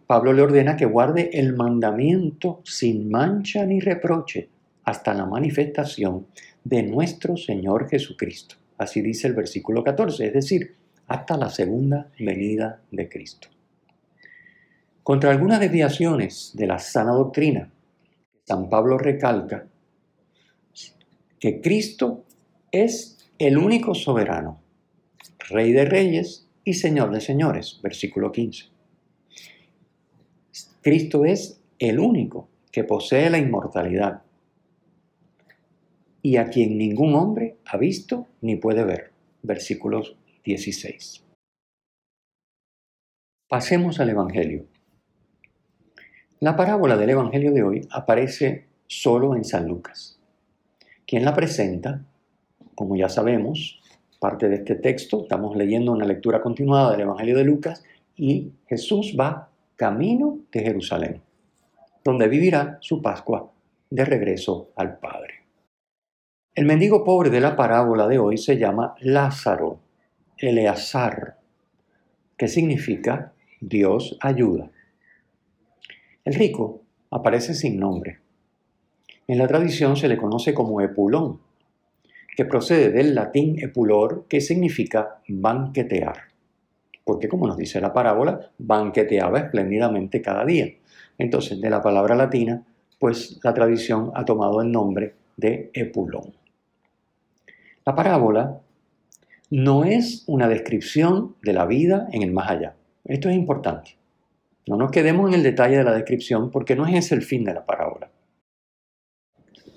Pablo 0.08 0.34
le 0.34 0.42
ordena 0.42 0.76
que 0.76 0.86
guarde 0.86 1.30
el 1.34 1.56
mandamiento 1.56 2.62
sin 2.64 3.12
mancha 3.12 3.66
ni 3.66 3.80
reproche 3.80 4.50
hasta 4.90 5.14
la 5.14 5.26
manifestación 5.26 6.26
de 6.64 6.82
nuestro 6.82 7.38
Señor 7.38 7.88
Jesucristo. 7.90 8.56
Así 8.78 9.02
dice 9.02 9.28
el 9.28 9.36
versículo 9.36 9.84
14, 9.84 10.28
es 10.28 10.34
decir, 10.34 10.76
hasta 11.08 11.38
la 11.38 11.50
segunda 11.50 12.10
venida 12.18 12.82
de 12.90 13.08
Cristo. 13.08 13.50
Contra 15.04 15.30
algunas 15.30 15.60
desviaciones 15.60 16.52
de 16.56 16.68
la 16.68 16.80
sana 16.80 17.12
doctrina, 17.12 17.72
San 18.46 18.68
Pablo 18.70 18.98
recalca 18.98 19.68
que 21.40 21.62
Cristo 21.62 22.26
es 22.72 23.30
el 23.38 23.58
único 23.58 23.94
soberano, 23.94 24.60
Rey 25.50 25.72
de 25.72 25.86
reyes 25.86 26.48
y 26.64 26.74
Señor 26.74 27.12
de 27.12 27.22
señores, 27.22 27.80
versículo 27.82 28.32
15. 28.32 28.66
Cristo 30.82 31.26
es 31.26 31.62
el 31.78 32.00
único 32.00 32.50
que 32.72 32.84
posee 32.84 33.30
la 33.30 33.38
inmortalidad 33.38 34.24
y 36.22 36.38
a 36.38 36.50
quien 36.50 36.78
ningún 36.78 37.16
hombre 37.16 37.58
ha 37.66 37.78
visto 37.78 38.28
ni 38.42 38.56
puede 38.56 38.84
ver. 38.84 39.12
Versículos 39.42 40.18
16. 40.44 41.24
Pasemos 43.48 44.00
al 44.00 44.10
Evangelio. 44.10 44.66
La 46.40 46.56
parábola 46.56 46.98
del 46.98 47.12
Evangelio 47.12 47.52
de 47.52 47.64
hoy 47.64 47.88
aparece 47.92 48.68
solo 48.88 49.36
en 49.36 49.44
San 49.44 49.68
Lucas. 49.68 50.20
Quien 51.06 51.26
la 51.26 51.34
presenta, 51.34 52.06
como 52.76 52.96
ya 52.96 53.10
sabemos, 53.10 53.80
parte 54.20 54.50
de 54.50 54.56
este 54.56 54.76
texto, 54.76 55.24
estamos 55.24 55.56
leyendo 55.56 55.92
una 55.92 56.06
lectura 56.06 56.42
continuada 56.42 56.92
del 56.92 57.02
Evangelio 57.02 57.38
de 57.38 57.44
Lucas 57.44 57.84
y 58.16 58.52
Jesús 58.68 59.16
va 59.20 59.50
camino 59.76 60.40
de 60.52 60.62
Jerusalén, 60.62 61.22
donde 62.04 62.28
vivirá 62.28 62.78
su 62.82 63.02
Pascua 63.02 63.52
de 63.90 64.06
regreso 64.06 64.72
al 64.76 65.00
Padre. 65.00 65.39
El 66.60 66.66
mendigo 66.66 67.06
pobre 67.06 67.30
de 67.30 67.40
la 67.40 67.56
parábola 67.56 68.06
de 68.06 68.20
hoy 68.20 68.38
se 68.38 68.58
llama 68.58 68.94
Lázaro, 69.00 69.80
Eleazar, 70.38 71.38
que 72.36 72.50
significa 72.50 73.32
Dios 73.62 74.18
ayuda. 74.20 74.70
El 76.26 76.34
rico 76.34 76.82
aparece 77.12 77.54
sin 77.54 77.80
nombre. 77.80 78.20
En 79.26 79.38
la 79.38 79.48
tradición 79.48 79.96
se 79.96 80.10
le 80.10 80.18
conoce 80.18 80.54
como 80.54 80.82
Epulón, 80.82 81.40
que 82.36 82.44
procede 82.44 82.90
del 82.90 83.16
latín 83.16 83.64
epulor, 83.64 84.26
que 84.28 84.42
significa 84.42 85.22
banquetear 85.30 86.24
porque 87.06 87.30
como 87.30 87.48
nos 87.48 87.56
dice 87.56 87.80
la 87.80 87.94
parábola, 87.94 88.52
banqueteaba 88.58 89.40
espléndidamente 89.40 90.22
cada 90.22 90.46
día. 90.46 90.68
Entonces, 91.18 91.60
de 91.60 91.70
la 91.70 91.82
palabra 91.82 92.16
latina, 92.16 92.64
pues 93.00 93.40
la 93.44 93.54
tradición 93.54 94.12
ha 94.14 94.26
tomado 94.26 94.62
el 94.62 94.72
nombre 94.72 95.16
de 95.36 95.72
Epulón. 95.74 96.39
La 97.90 97.96
parábola 97.96 98.62
no 99.50 99.84
es 99.84 100.24
una 100.28 100.48
descripción 100.48 101.36
de 101.42 101.54
la 101.54 101.66
vida 101.66 102.08
en 102.12 102.22
el 102.22 102.32
más 102.32 102.52
allá. 102.52 102.76
Esto 103.04 103.30
es 103.30 103.36
importante. 103.36 103.98
No 104.68 104.78
nos 104.78 104.92
quedemos 104.92 105.28
en 105.28 105.34
el 105.34 105.42
detalle 105.42 105.78
de 105.78 105.84
la 105.84 105.96
descripción 105.96 106.52
porque 106.52 106.76
no 106.76 106.86
es 106.86 106.94
ese 106.94 107.16
el 107.16 107.24
fin 107.24 107.44
de 107.44 107.56
la 107.56 107.66
parábola. 107.66 108.12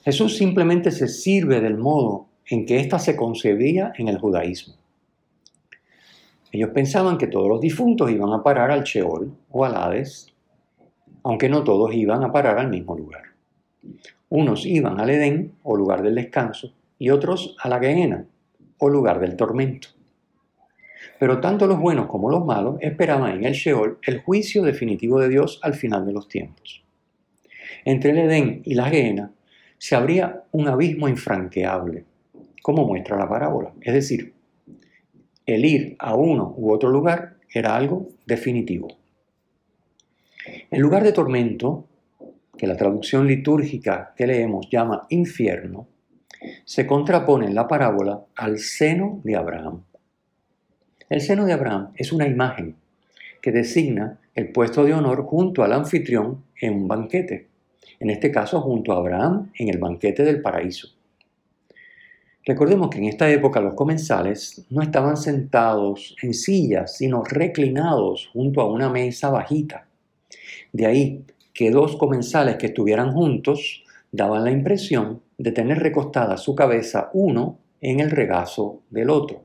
Jesús 0.05 0.37
simplemente 0.37 0.91
se 0.91 1.09
sirve 1.09 1.63
del 1.63 1.79
modo 1.79 2.27
en 2.45 2.67
que 2.67 2.81
ésta 2.81 2.99
se 2.99 3.17
concebía 3.17 3.95
en 3.97 4.09
el 4.09 4.19
judaísmo. 4.19 4.75
Ellos 6.51 6.69
pensaban 6.75 7.17
que 7.17 7.29
todos 7.29 7.49
los 7.49 7.63
difuntos 7.63 8.11
iban 8.11 8.35
a 8.35 8.43
parar 8.43 8.71
al 8.71 8.83
Sheol 8.83 9.33
o 9.51 9.65
al 9.65 9.75
Hades, 9.75 10.35
aunque 11.23 11.49
no 11.49 11.65
todos 11.65 11.95
iban 11.95 12.23
a 12.25 12.31
parar 12.31 12.59
al 12.59 12.69
mismo 12.69 12.95
lugar. 12.95 13.23
Unos 14.29 14.67
iban 14.67 15.01
al 15.01 15.09
Edén 15.09 15.55
o 15.63 15.75
lugar 15.79 16.03
del 16.03 16.17
descanso 16.17 16.75
y 17.03 17.11
otros 17.11 17.57
a 17.59 17.69
la 17.69 17.81
Gehenna 17.81 18.27
o 18.79 18.89
lugar 18.89 19.19
del 19.19 19.35
tormento. 19.35 19.89
Pero 21.19 21.41
tanto 21.41 21.67
los 21.67 21.81
buenos 21.81 22.07
como 22.07 22.31
los 22.31 22.45
malos 22.45 22.77
esperaban 22.81 23.39
en 23.39 23.45
el 23.45 23.55
Sheol 23.55 23.99
el 24.07 24.21
juicio 24.21 24.63
definitivo 24.63 25.19
de 25.19 25.29
Dios 25.29 25.59
al 25.65 25.75
final 25.75 26.07
de 26.07 26.13
los 26.13 26.29
tiempos. 26.29 26.85
Entre 27.85 28.13
el 28.13 28.19
Edén 28.19 28.63
y 28.65 28.75
la 28.75 28.89
Gehenna 28.89 29.33
se 29.79 29.97
abría 29.97 30.45
un 30.53 30.69
abismo 30.69 31.09
infranqueable, 31.09 32.05
como 32.63 32.87
muestra 32.87 33.19
la 33.19 33.29
parábola, 33.29 33.73
es 33.81 33.95
decir, 33.95 34.33
el 35.45 35.65
ir 35.65 35.97
a 35.99 36.15
uno 36.15 36.55
u 36.57 36.71
otro 36.71 36.89
lugar 36.89 37.39
era 37.53 37.75
algo 37.75 38.11
definitivo. 38.27 38.87
En 40.71 40.81
lugar 40.81 41.03
de 41.03 41.11
tormento, 41.11 41.89
que 42.57 42.69
la 42.69 42.77
traducción 42.77 43.27
litúrgica 43.27 44.15
que 44.17 44.29
leemos 44.29 44.69
llama 44.71 45.09
infierno, 45.11 45.89
se 46.65 46.87
contrapone 46.87 47.47
en 47.47 47.55
la 47.55 47.69
parábola 47.69 48.25
al 48.37 48.59
seno 48.59 49.21
de 49.25 49.37
Abraham. 49.37 49.83
El 51.09 51.21
seno 51.21 51.45
de 51.45 51.53
Abraham 51.53 51.93
es 51.95 52.13
una 52.13 52.27
imagen 52.27 52.77
que 53.41 53.53
designa 53.53 54.19
el 54.35 54.51
puesto 54.53 54.85
de 54.85 54.95
honor 54.95 55.25
junto 55.25 55.63
al 55.63 55.73
anfitrión 55.73 56.45
en 56.61 56.75
un 56.75 56.89
banquete, 56.89 57.49
en 58.01 58.11
este 58.11 58.31
caso 58.31 58.61
junto 58.61 58.93
a 58.93 58.97
Abraham 58.97 59.51
en 59.59 59.69
el 59.69 59.79
banquete 59.79 60.25
del 60.25 60.41
paraíso. 60.41 60.89
Recordemos 62.45 62.91
que 62.91 62.99
en 62.99 63.05
esta 63.05 63.31
época 63.31 63.61
los 63.61 63.75
comensales 63.75 64.65
no 64.71 64.83
estaban 64.83 65.17
sentados 65.17 66.17
en 66.23 66.35
sillas, 66.35 66.97
sino 66.97 67.23
reclinados 67.23 68.31
junto 68.33 68.61
a 68.61 68.73
una 68.73 68.89
mesa 68.89 69.31
bajita. 69.31 69.87
De 70.73 70.87
ahí 70.87 71.25
que 71.53 71.71
dos 71.71 71.97
comensales 71.97 72.57
que 72.57 72.67
estuvieran 72.67 73.13
juntos 73.13 73.82
daban 74.13 74.45
la 74.45 74.51
impresión 74.51 75.23
de 75.39 75.53
tener 75.53 75.79
recostada 75.79 76.37
su 76.37 76.55
cabeza 76.55 77.11
uno 77.15 77.59
en 77.81 78.01
el 78.01 78.11
regazo 78.11 78.83
del 78.91 79.11
otro. 79.11 79.45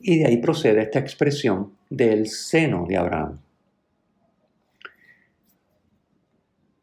Y 0.00 0.18
de 0.18 0.26
ahí 0.26 0.38
procede 0.38 0.82
esta 0.82 0.98
expresión 0.98 1.74
del 1.90 2.26
seno 2.26 2.86
de 2.88 2.96
Abraham. 2.96 3.38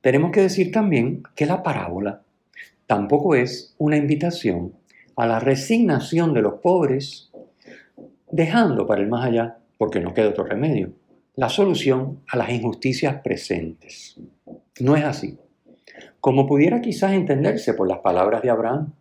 Tenemos 0.02 0.32
que 0.32 0.42
decir 0.42 0.72
también 0.72 1.24
que 1.36 1.48
la 1.48 1.64
parábola 1.64 2.22
tampoco 2.86 3.36
es 3.36 3.76
una 3.80 3.98
invitación 3.98 4.74
a 5.18 5.26
la 5.26 5.40
resignación 5.40 6.34
de 6.34 6.44
los 6.44 6.62
pobres, 6.62 7.32
dejando 8.32 8.86
para 8.86 9.02
el 9.02 9.10
más 9.10 9.26
allá, 9.26 9.58
porque 9.78 10.00
no 10.00 10.14
queda 10.14 10.30
otro 10.30 10.46
remedio, 10.46 10.94
la 11.36 11.50
solución 11.50 12.22
a 12.28 12.38
las 12.38 12.52
injusticias 12.52 13.20
presentes. 13.22 14.20
No 14.80 14.96
es 14.96 15.04
así. 15.04 15.38
Como 16.28 16.46
pudiera 16.46 16.82
quizás 16.82 17.14
entenderse 17.14 17.74
por 17.74 17.88
las 17.88 18.00
palabras 18.00 18.42
de 18.42 18.50
Abraham 18.50 18.92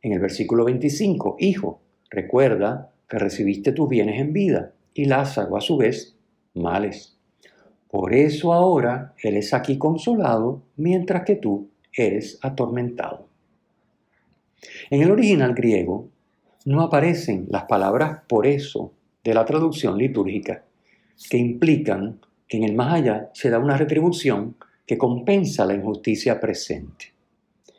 en 0.00 0.12
el 0.14 0.18
versículo 0.18 0.64
25, 0.64 1.36
Hijo, 1.38 1.82
recuerda 2.08 2.90
que 3.06 3.18
recibiste 3.18 3.72
tus 3.72 3.86
bienes 3.86 4.18
en 4.18 4.32
vida 4.32 4.72
y 4.94 5.04
Lázaro 5.04 5.58
a 5.58 5.60
su 5.60 5.76
vez 5.76 6.16
males. 6.54 7.18
Por 7.90 8.14
eso 8.14 8.54
ahora 8.54 9.12
él 9.22 9.36
es 9.36 9.52
aquí 9.52 9.76
consolado 9.76 10.62
mientras 10.76 11.26
que 11.26 11.36
tú 11.36 11.68
eres 11.92 12.38
atormentado. 12.40 13.26
En 14.88 15.02
el 15.02 15.10
original 15.10 15.52
griego 15.52 16.08
no 16.64 16.80
aparecen 16.80 17.46
las 17.50 17.64
palabras 17.64 18.20
por 18.26 18.46
eso 18.46 18.94
de 19.22 19.34
la 19.34 19.44
traducción 19.44 19.98
litúrgica 19.98 20.64
que 21.28 21.36
implican 21.36 22.20
que 22.48 22.56
en 22.56 22.64
el 22.64 22.74
más 22.74 22.94
allá 22.94 23.28
se 23.34 23.50
da 23.50 23.58
una 23.58 23.76
retribución 23.76 24.56
que 24.90 24.98
compensa 24.98 25.64
la 25.64 25.74
injusticia 25.74 26.40
presente. 26.40 27.12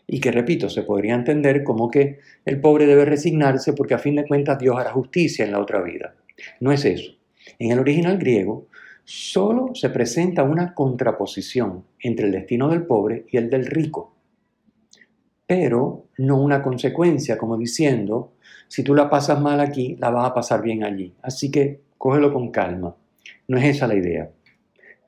Y 0.08 0.22
que, 0.22 0.32
repito, 0.32 0.70
se 0.70 0.84
podría 0.84 1.14
entender 1.14 1.62
como 1.62 1.92
que 1.92 2.20
el 2.46 2.62
pobre 2.62 2.86
debe 2.86 3.04
resignarse 3.04 3.74
porque 3.74 3.96
a 3.96 4.00
fin 4.00 4.16
de 4.16 4.26
cuentas 4.26 4.58
Dios 4.58 4.78
hará 4.78 4.94
justicia 4.94 5.44
en 5.44 5.52
la 5.52 5.60
otra 5.60 5.82
vida. 5.82 6.16
No 6.62 6.72
es 6.72 6.86
eso. 6.86 7.12
En 7.60 7.72
el 7.72 7.80
original 7.80 8.18
griego 8.18 8.70
solo 9.04 9.72
se 9.74 9.90
presenta 9.90 10.44
una 10.44 10.74
contraposición 10.74 11.84
entre 12.00 12.28
el 12.28 12.32
destino 12.32 12.70
del 12.70 12.86
pobre 12.86 13.26
y 13.30 13.36
el 13.36 13.50
del 13.50 13.66
rico 13.66 14.16
pero 15.52 16.06
no 16.18 16.38
una 16.38 16.64
consecuencia, 16.64 17.38
como 17.38 17.58
diciendo, 17.58 18.36
si 18.70 18.84
tú 18.84 18.96
la 18.96 19.10
pasas 19.10 19.42
mal 19.42 19.60
aquí, 19.60 19.98
la 20.00 20.10
vas 20.10 20.30
a 20.30 20.34
pasar 20.34 20.62
bien 20.62 20.86
allí. 20.86 21.14
Así 21.22 21.52
que 21.52 21.82
cógelo 21.98 22.32
con 22.32 22.52
calma. 22.52 22.96
No 23.50 23.58
es 23.58 23.66
esa 23.66 23.86
la 23.86 23.96
idea. 23.96 24.32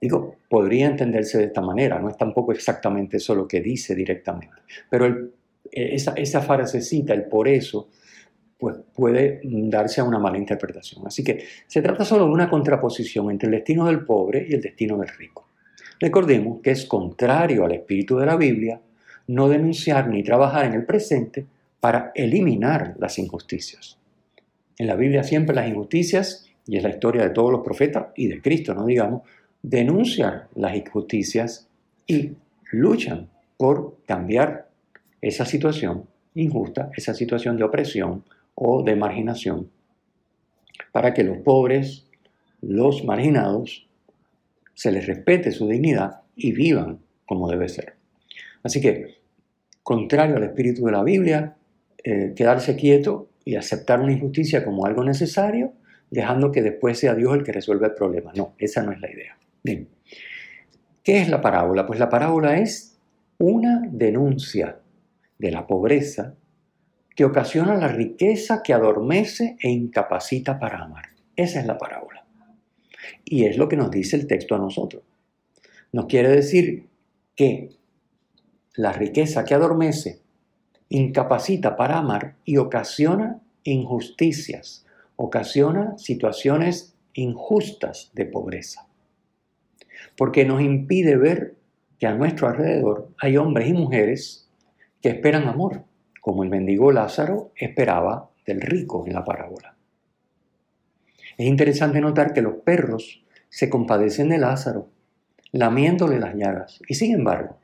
Digo, 0.03 0.35
podría 0.49 0.87
entenderse 0.87 1.37
de 1.37 1.45
esta 1.45 1.61
manera, 1.61 1.97
no 1.97 2.09
es 2.09 2.17
tampoco 2.17 2.51
exactamente 2.51 3.15
eso 3.15 3.33
lo 3.33 3.47
que 3.47 3.61
dice 3.61 3.95
directamente, 3.95 4.57
pero 4.89 5.29
esa, 5.71 6.11
esa 6.17 6.41
frasecita, 6.41 7.13
el 7.13 7.23
por 7.23 7.47
eso, 7.47 7.87
pues 8.57 8.75
puede 8.93 9.39
darse 9.45 10.01
a 10.01 10.03
una 10.03 10.19
mala 10.19 10.37
interpretación. 10.37 11.07
Así 11.07 11.23
que 11.23 11.45
se 11.67 11.81
trata 11.81 12.03
solo 12.03 12.25
de 12.25 12.31
una 12.31 12.49
contraposición 12.49 13.31
entre 13.31 13.47
el 13.47 13.55
destino 13.55 13.85
del 13.85 14.03
pobre 14.03 14.45
y 14.49 14.53
el 14.53 14.59
destino 14.59 14.97
del 14.97 15.07
rico. 15.07 15.47
Recordemos 16.01 16.59
que 16.61 16.71
es 16.71 16.85
contrario 16.85 17.63
al 17.63 17.71
espíritu 17.71 18.17
de 18.17 18.25
la 18.25 18.35
Biblia 18.35 18.81
no 19.27 19.47
denunciar 19.47 20.09
ni 20.09 20.21
trabajar 20.21 20.65
en 20.65 20.73
el 20.73 20.85
presente 20.85 21.45
para 21.79 22.11
eliminar 22.13 22.95
las 22.99 23.17
injusticias. 23.19 23.97
En 24.77 24.87
la 24.87 24.97
Biblia 24.97 25.23
siempre 25.23 25.55
las 25.55 25.69
injusticias, 25.69 26.45
y 26.67 26.75
es 26.75 26.83
la 26.83 26.89
historia 26.89 27.23
de 27.23 27.29
todos 27.29 27.53
los 27.53 27.61
profetas 27.61 28.07
y 28.17 28.27
de 28.27 28.41
Cristo, 28.41 28.73
no 28.73 28.85
digamos, 28.85 29.21
denuncian 29.63 30.43
las 30.55 30.75
injusticias 30.75 31.67
y 32.05 32.33
luchan 32.71 33.29
por 33.57 33.97
cambiar 34.05 34.69
esa 35.21 35.45
situación 35.45 36.05
injusta, 36.35 36.91
esa 36.95 37.13
situación 37.13 37.57
de 37.57 37.63
opresión 37.63 38.23
o 38.55 38.83
de 38.83 38.95
marginación, 38.95 39.69
para 40.91 41.13
que 41.13 41.23
los 41.23 41.37
pobres, 41.37 42.05
los 42.61 43.03
marginados, 43.05 43.87
se 44.73 44.91
les 44.91 45.07
respete 45.07 45.51
su 45.51 45.67
dignidad 45.67 46.21
y 46.35 46.51
vivan 46.51 46.99
como 47.25 47.49
debe 47.49 47.69
ser. 47.69 47.95
Así 48.63 48.81
que, 48.81 49.15
contrario 49.81 50.37
al 50.37 50.43
espíritu 50.43 50.85
de 50.85 50.91
la 50.91 51.03
Biblia, 51.03 51.55
eh, 52.03 52.33
quedarse 52.35 52.75
quieto 52.75 53.29
y 53.45 53.55
aceptar 53.55 54.01
una 54.01 54.11
injusticia 54.11 54.65
como 54.65 54.85
algo 54.85 55.03
necesario, 55.03 55.73
dejando 56.09 56.51
que 56.51 56.61
después 56.61 56.99
sea 56.99 57.15
Dios 57.15 57.33
el 57.35 57.43
que 57.43 57.51
resuelva 57.51 57.87
el 57.87 57.93
problema. 57.93 58.31
No, 58.35 58.55
esa 58.57 58.83
no 58.83 58.91
es 58.91 58.99
la 58.99 59.11
idea. 59.11 59.37
Bien. 59.63 59.87
¿Qué 61.03 61.21
es 61.21 61.29
la 61.29 61.41
parábola? 61.41 61.85
Pues 61.85 61.99
la 61.99 62.09
parábola 62.09 62.59
es 62.59 62.99
una 63.37 63.81
denuncia 63.89 64.79
de 65.37 65.51
la 65.51 65.67
pobreza 65.67 66.35
que 67.15 67.25
ocasiona 67.25 67.75
la 67.75 67.87
riqueza 67.87 68.61
que 68.63 68.73
adormece 68.73 69.57
e 69.61 69.69
incapacita 69.69 70.59
para 70.59 70.83
amar. 70.83 71.05
Esa 71.35 71.59
es 71.59 71.65
la 71.65 71.77
parábola. 71.77 72.25
Y 73.25 73.45
es 73.45 73.57
lo 73.57 73.67
que 73.67 73.77
nos 73.77 73.91
dice 73.91 74.15
el 74.15 74.27
texto 74.27 74.55
a 74.55 74.59
nosotros. 74.59 75.03
Nos 75.91 76.05
quiere 76.05 76.29
decir 76.29 76.87
que 77.35 77.69
la 78.75 78.91
riqueza 78.91 79.45
que 79.45 79.53
adormece 79.53 80.21
incapacita 80.89 81.75
para 81.75 81.97
amar 81.97 82.35
y 82.45 82.57
ocasiona 82.57 83.41
injusticias, 83.63 84.85
ocasiona 85.15 85.97
situaciones 85.97 86.95
injustas 87.13 88.11
de 88.13 88.25
pobreza. 88.25 88.87
Porque 90.17 90.45
nos 90.45 90.61
impide 90.61 91.17
ver 91.17 91.55
que 91.99 92.07
a 92.07 92.15
nuestro 92.15 92.47
alrededor 92.47 93.09
hay 93.19 93.37
hombres 93.37 93.69
y 93.69 93.73
mujeres 93.73 94.49
que 95.01 95.09
esperan 95.09 95.47
amor, 95.47 95.83
como 96.21 96.43
el 96.43 96.49
mendigo 96.49 96.91
Lázaro 96.91 97.51
esperaba 97.55 98.29
del 98.45 98.61
rico 98.61 99.05
en 99.05 99.13
la 99.13 99.23
parábola. 99.23 99.75
Es 101.37 101.47
interesante 101.47 101.99
notar 101.99 102.33
que 102.33 102.41
los 102.41 102.55
perros 102.55 103.23
se 103.49 103.69
compadecen 103.69 104.29
de 104.29 104.37
Lázaro, 104.37 104.89
lamiéndole 105.51 106.19
las 106.19 106.35
llagas, 106.35 106.81
y 106.87 106.95
sin 106.95 107.13
embargo, 107.13 107.57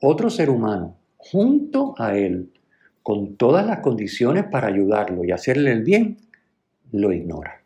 otro 0.00 0.30
ser 0.30 0.50
humano, 0.50 0.96
junto 1.16 1.94
a 1.98 2.16
él, 2.16 2.52
con 3.02 3.36
todas 3.36 3.66
las 3.66 3.80
condiciones 3.80 4.44
para 4.44 4.68
ayudarlo 4.68 5.24
y 5.24 5.32
hacerle 5.32 5.72
el 5.72 5.82
bien, 5.82 6.18
lo 6.92 7.12
ignora. 7.12 7.62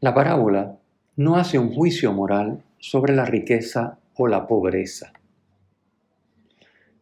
La 0.00 0.14
parábola 0.14 0.79
no 1.20 1.36
hace 1.36 1.58
un 1.58 1.74
juicio 1.74 2.14
moral 2.14 2.62
sobre 2.78 3.14
la 3.14 3.26
riqueza 3.26 3.98
o 4.16 4.26
la 4.26 4.46
pobreza. 4.46 5.12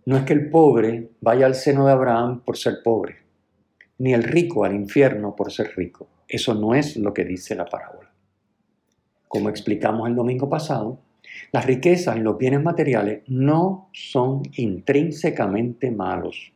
No 0.06 0.16
es 0.16 0.24
que 0.24 0.32
el 0.32 0.50
pobre 0.50 1.10
vaya 1.20 1.46
al 1.46 1.54
seno 1.54 1.86
de 1.86 1.92
Abraham 1.92 2.40
por 2.44 2.56
ser 2.56 2.82
pobre, 2.82 3.18
ni 3.98 4.14
el 4.14 4.24
rico 4.24 4.64
al 4.64 4.74
infierno 4.74 5.36
por 5.36 5.52
ser 5.52 5.70
rico. 5.76 6.08
Eso 6.26 6.54
no 6.54 6.74
es 6.74 6.96
lo 6.96 7.14
que 7.14 7.24
dice 7.24 7.54
la 7.54 7.66
parábola. 7.66 8.10
Como 9.28 9.50
explicamos 9.50 10.08
el 10.08 10.16
domingo 10.16 10.48
pasado, 10.48 10.98
las 11.52 11.64
riquezas 11.64 12.16
y 12.16 12.20
los 12.20 12.38
bienes 12.38 12.60
materiales 12.60 13.22
no 13.28 13.88
son 13.92 14.42
intrínsecamente 14.56 15.92
malos. 15.92 16.52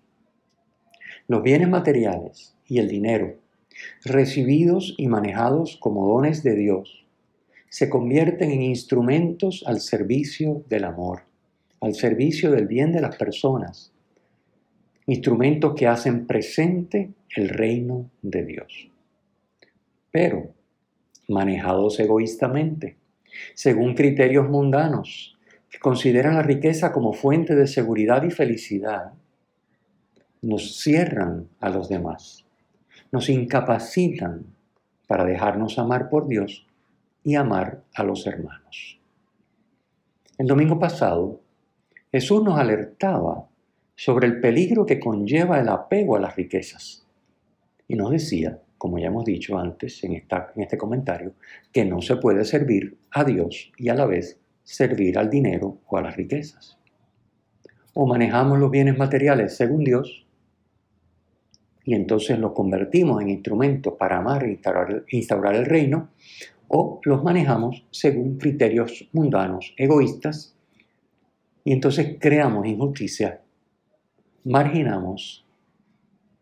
Los 1.28 1.44
bienes 1.44 1.68
materiales 1.68 2.56
y 2.66 2.80
el 2.80 2.88
dinero, 2.88 3.36
recibidos 4.04 4.96
y 4.98 5.06
manejados 5.06 5.76
como 5.76 6.08
dones 6.08 6.42
de 6.42 6.56
Dios, 6.56 7.01
se 7.72 7.88
convierten 7.88 8.50
en 8.50 8.60
instrumentos 8.60 9.64
al 9.66 9.80
servicio 9.80 10.62
del 10.68 10.84
amor, 10.84 11.22
al 11.80 11.94
servicio 11.94 12.50
del 12.50 12.66
bien 12.66 12.92
de 12.92 13.00
las 13.00 13.16
personas, 13.16 13.94
instrumentos 15.06 15.74
que 15.74 15.86
hacen 15.86 16.26
presente 16.26 17.14
el 17.34 17.48
reino 17.48 18.10
de 18.20 18.44
Dios. 18.44 18.90
Pero, 20.10 20.52
manejados 21.28 21.98
egoístamente, 21.98 22.98
según 23.54 23.94
criterios 23.94 24.50
mundanos, 24.50 25.38
que 25.70 25.78
consideran 25.78 26.34
la 26.34 26.42
riqueza 26.42 26.92
como 26.92 27.14
fuente 27.14 27.54
de 27.54 27.66
seguridad 27.66 28.22
y 28.22 28.30
felicidad, 28.30 29.14
nos 30.42 30.78
cierran 30.82 31.48
a 31.58 31.70
los 31.70 31.88
demás, 31.88 32.44
nos 33.10 33.30
incapacitan 33.30 34.44
para 35.06 35.24
dejarnos 35.24 35.78
amar 35.78 36.10
por 36.10 36.28
Dios 36.28 36.66
y 37.24 37.34
amar 37.34 37.82
a 37.94 38.02
los 38.02 38.26
hermanos. 38.26 39.00
El 40.38 40.46
domingo 40.46 40.78
pasado, 40.78 41.40
Jesús 42.10 42.42
nos 42.42 42.58
alertaba 42.58 43.48
sobre 43.94 44.26
el 44.26 44.40
peligro 44.40 44.84
que 44.86 44.98
conlleva 44.98 45.60
el 45.60 45.68
apego 45.68 46.16
a 46.16 46.20
las 46.20 46.36
riquezas 46.36 47.06
y 47.86 47.94
nos 47.94 48.10
decía 48.10 48.58
como 48.82 48.98
ya 48.98 49.06
hemos 49.06 49.24
dicho 49.24 49.56
antes 49.56 50.02
en, 50.02 50.24
este 50.56 50.76
comentario, 50.76 51.34
que 51.72 51.84
no 51.84 52.02
se 52.02 52.16
puede 52.16 52.44
servir 52.44 52.98
a 53.12 53.22
Dios 53.22 53.70
y 53.78 53.90
a 53.90 53.94
la 53.94 54.06
vez 54.06 54.40
servir 54.64 55.18
al 55.18 55.30
dinero 55.30 55.78
o 55.86 55.98
a 55.98 56.02
las 56.02 56.16
riquezas. 56.16 56.80
O 57.94 58.08
manejamos 58.08 58.58
los 58.58 58.72
bienes 58.72 58.98
materiales 58.98 59.56
según 59.56 59.84
Dios 59.84 60.26
y 61.84 61.94
entonces 61.94 62.40
los 62.40 62.54
convertimos 62.54 63.22
en 63.22 63.28
instrumentos 63.28 63.94
para 63.96 64.18
amar 64.18 64.42
e 64.42 64.58
instaurar 65.10 65.54
el 65.54 65.66
reino, 65.66 66.08
o 66.74 67.00
los 67.04 67.22
manejamos 67.22 67.86
según 67.90 68.38
criterios 68.38 69.06
mundanos, 69.12 69.74
egoístas, 69.76 70.56
y 71.64 71.72
entonces 71.72 72.16
creamos 72.18 72.66
injusticia, 72.66 73.42
marginamos 74.44 75.44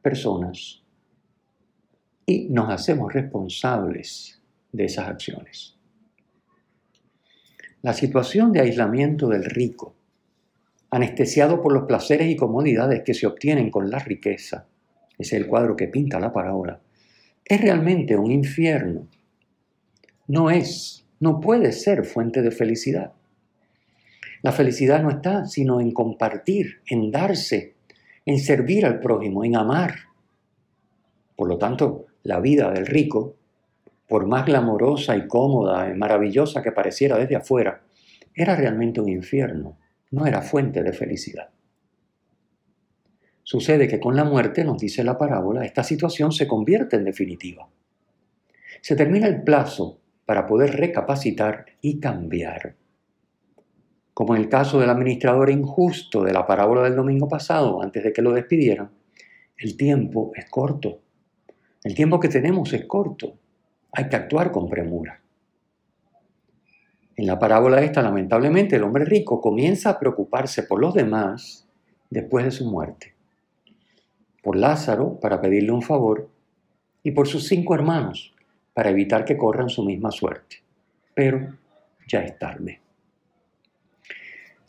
personas 0.01 0.83
y 2.25 2.49
nos 2.49 2.71
hacemos 2.71 3.13
responsables 3.13 4.41
de 4.71 4.85
esas 4.85 5.09
acciones. 5.09 5.77
La 7.83 7.93
situación 7.93 8.53
de 8.53 8.61
aislamiento 8.61 9.27
del 9.27 9.45
rico, 9.45 9.97
anestesiado 10.91 11.61
por 11.61 11.73
los 11.73 11.85
placeres 11.87 12.31
y 12.31 12.37
comodidades 12.37 13.03
que 13.05 13.15
se 13.15 13.27
obtienen 13.27 13.69
con 13.69 13.91
la 13.91 13.99
riqueza, 13.99 14.69
ese 15.19 15.37
es 15.37 15.43
el 15.43 15.49
cuadro 15.49 15.75
que 15.75 15.89
pinta 15.89 16.21
la 16.21 16.33
parábola, 16.33 16.81
es 17.45 17.61
realmente 17.61 18.17
un 18.17 18.31
infierno. 18.31 19.09
No 20.31 20.49
es, 20.49 21.05
no 21.19 21.41
puede 21.41 21.73
ser 21.73 22.05
fuente 22.05 22.41
de 22.41 22.53
felicidad. 22.53 23.15
La 24.43 24.53
felicidad 24.53 25.03
no 25.03 25.11
está 25.11 25.45
sino 25.47 25.81
en 25.81 25.91
compartir, 25.91 26.83
en 26.87 27.11
darse, 27.11 27.75
en 28.25 28.39
servir 28.39 28.87
al 28.87 29.01
prójimo, 29.01 29.45
en 29.45 29.57
amar. 29.57 29.93
Por 31.35 31.49
lo 31.49 31.59
tanto, 31.59 32.07
la 32.23 32.39
vida 32.39 32.71
del 32.71 32.87
rico, 32.87 33.35
por 34.07 34.29
más 34.29 34.47
glamorosa 34.47 35.17
y 35.17 35.27
cómoda 35.27 35.91
y 35.91 35.95
maravillosa 35.95 36.63
que 36.63 36.71
pareciera 36.71 37.19
desde 37.19 37.35
afuera, 37.35 37.83
era 38.33 38.55
realmente 38.55 39.01
un 39.01 39.09
infierno, 39.09 39.79
no 40.13 40.27
era 40.27 40.43
fuente 40.43 40.85
de 40.85 40.93
felicidad. 40.93 41.49
Sucede 43.43 43.89
que 43.89 43.99
con 43.99 44.15
la 44.15 44.23
muerte, 44.23 44.63
nos 44.63 44.79
dice 44.79 45.03
la 45.03 45.19
parábola, 45.19 45.65
esta 45.65 45.83
situación 45.83 46.31
se 46.31 46.47
convierte 46.47 46.95
en 46.95 47.03
definitiva. 47.03 47.69
Se 48.81 48.95
termina 48.95 49.27
el 49.27 49.43
plazo 49.43 50.00
para 50.31 50.47
poder 50.47 50.77
recapacitar 50.77 51.67
y 51.81 51.99
cambiar. 51.99 52.77
Como 54.15 54.37
en 54.37 54.43
el 54.43 54.49
caso 54.49 54.79
del 54.79 54.91
administrador 54.91 55.51
injusto 55.51 56.23
de 56.23 56.33
la 56.33 56.47
parábola 56.47 56.85
del 56.85 56.95
domingo 56.95 57.27
pasado, 57.29 57.83
antes 57.83 58.05
de 58.05 58.13
que 58.13 58.23
lo 58.23 58.33
despidieran, 58.33 58.93
el 59.59 59.77
tiempo 59.77 60.31
es 60.37 60.49
corto 60.49 61.01
el 61.83 61.95
tiempo 61.95 62.21
que 62.21 62.29
tenemos 62.29 62.73
es 62.75 62.85
corto. 62.85 63.39
Hay 63.93 64.09
que 64.11 64.17
actuar 64.17 64.53
con 64.53 64.69
premura. 64.69 65.23
En 67.17 67.27
la 67.27 67.39
parábola 67.39 67.83
esta, 67.83 68.03
lamentablemente, 68.03 68.77
el 68.77 68.83
hombre 68.83 69.07
rico 69.07 69.41
comienza 69.41 69.91
a 69.91 69.99
preocuparse 69.99 70.63
por 70.63 70.79
los 70.79 70.93
demás 70.93 71.67
después 72.11 72.45
de 72.45 72.51
su 72.51 72.71
muerte. 72.71 73.15
Por 74.43 74.57
Lázaro, 74.57 75.19
para 75.21 75.41
pedirle 75.41 75.73
un 75.73 75.83
favor, 75.83 76.29
y 77.03 77.13
por 77.13 77.27
sus 77.27 77.49
cinco 77.49 77.75
hermanos, 77.75 78.35
para 78.75 78.91
evitar 78.91 79.25
que 79.25 79.37
corran 79.37 79.69
su 79.69 79.85
misma 79.85 80.11
suerte. 80.11 80.57
Pero 81.15 81.57
ya 82.09 82.21
es 82.21 82.39
tarde. 82.39 82.81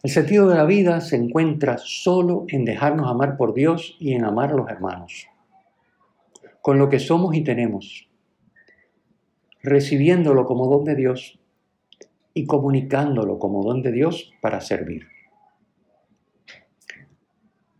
El 0.03 0.09
sentido 0.09 0.49
de 0.49 0.55
la 0.55 0.65
vida 0.65 0.99
se 1.01 1.15
encuentra 1.15 1.77
solo 1.77 2.45
en 2.47 2.65
dejarnos 2.65 3.09
amar 3.09 3.37
por 3.37 3.53
Dios 3.53 3.95
y 3.99 4.13
en 4.13 4.25
amar 4.25 4.51
a 4.51 4.55
los 4.55 4.69
hermanos 4.69 5.27
con 6.61 6.77
lo 6.77 6.89
que 6.89 6.99
somos 6.99 7.35
y 7.35 7.43
tenemos, 7.43 8.07
recibiéndolo 9.63 10.45
como 10.45 10.67
don 10.67 10.85
de 10.85 10.95
Dios 10.95 11.39
y 12.33 12.45
comunicándolo 12.45 13.39
como 13.39 13.63
don 13.63 13.81
de 13.81 13.91
Dios 13.91 14.31
para 14.41 14.61
servir. 14.61 15.07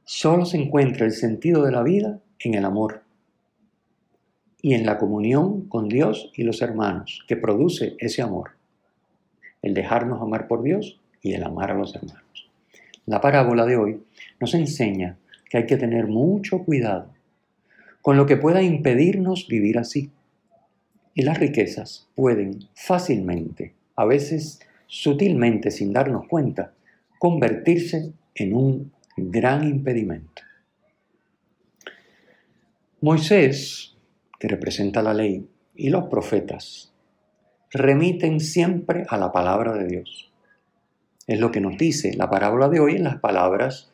Solo 0.04 0.46
se 0.46 0.58
encuentra 0.58 1.06
el 1.06 1.14
sentido 1.14 1.64
de 1.64 1.72
la 1.72 1.84
vida 1.84 2.20
en 2.40 2.56
el 2.56 2.66
amor 2.66 3.01
y 4.62 4.74
en 4.74 4.86
la 4.86 4.98
comunión 4.98 5.68
con 5.68 5.88
Dios 5.88 6.32
y 6.36 6.44
los 6.44 6.62
hermanos 6.62 7.24
que 7.28 7.36
produce 7.36 7.96
ese 8.00 8.22
amor. 8.22 8.52
El 9.62 9.74
dejarnos 9.74 10.22
amar 10.22 10.48
por 10.48 10.64
Dios 10.64 11.00
y 11.22 11.34
el 11.34 11.44
amar 11.44 11.72
a 11.72 11.76
los 11.76 11.96
hermanos. 11.96 12.50
La 13.06 13.22
parábola 13.22 13.66
de 13.66 13.78
hoy 13.78 14.04
nos 14.40 14.54
enseña 14.54 15.18
que 15.50 15.58
hay 15.58 15.66
que 15.66 15.78
tener 15.78 16.08
mucho 16.08 16.64
cuidado 16.64 17.10
con 18.02 18.18
lo 18.18 18.26
que 18.26 18.38
pueda 18.38 18.62
impedirnos 18.62 19.48
vivir 19.48 19.78
así. 19.78 20.12
Y 21.14 21.24
las 21.24 21.40
riquezas 21.40 22.08
pueden 22.16 22.68
fácilmente, 22.74 23.74
a 23.96 24.06
veces 24.06 24.60
sutilmente 24.88 25.72
sin 25.72 25.94
darnos 25.94 26.28
cuenta, 26.28 26.74
convertirse 27.20 28.14
en 28.36 28.54
un 28.56 28.92
gran 29.18 29.68
impedimento. 29.68 30.42
Moisés, 33.02 33.91
que 34.42 34.48
representa 34.48 35.04
la 35.04 35.14
ley, 35.14 35.48
y 35.76 35.92
los 35.92 36.06
profetas 36.06 36.92
remiten 37.72 38.40
siempre 38.40 39.06
a 39.08 39.16
la 39.18 39.32
palabra 39.32 39.74
de 39.74 39.86
Dios. 39.88 40.34
Es 41.28 41.40
lo 41.40 41.52
que 41.52 41.62
nos 41.62 41.78
dice 41.78 42.16
la 42.16 42.28
parábola 42.28 42.68
de 42.68 42.80
hoy 42.80 42.96
en 42.96 43.04
las 43.04 43.20
palabras 43.20 43.92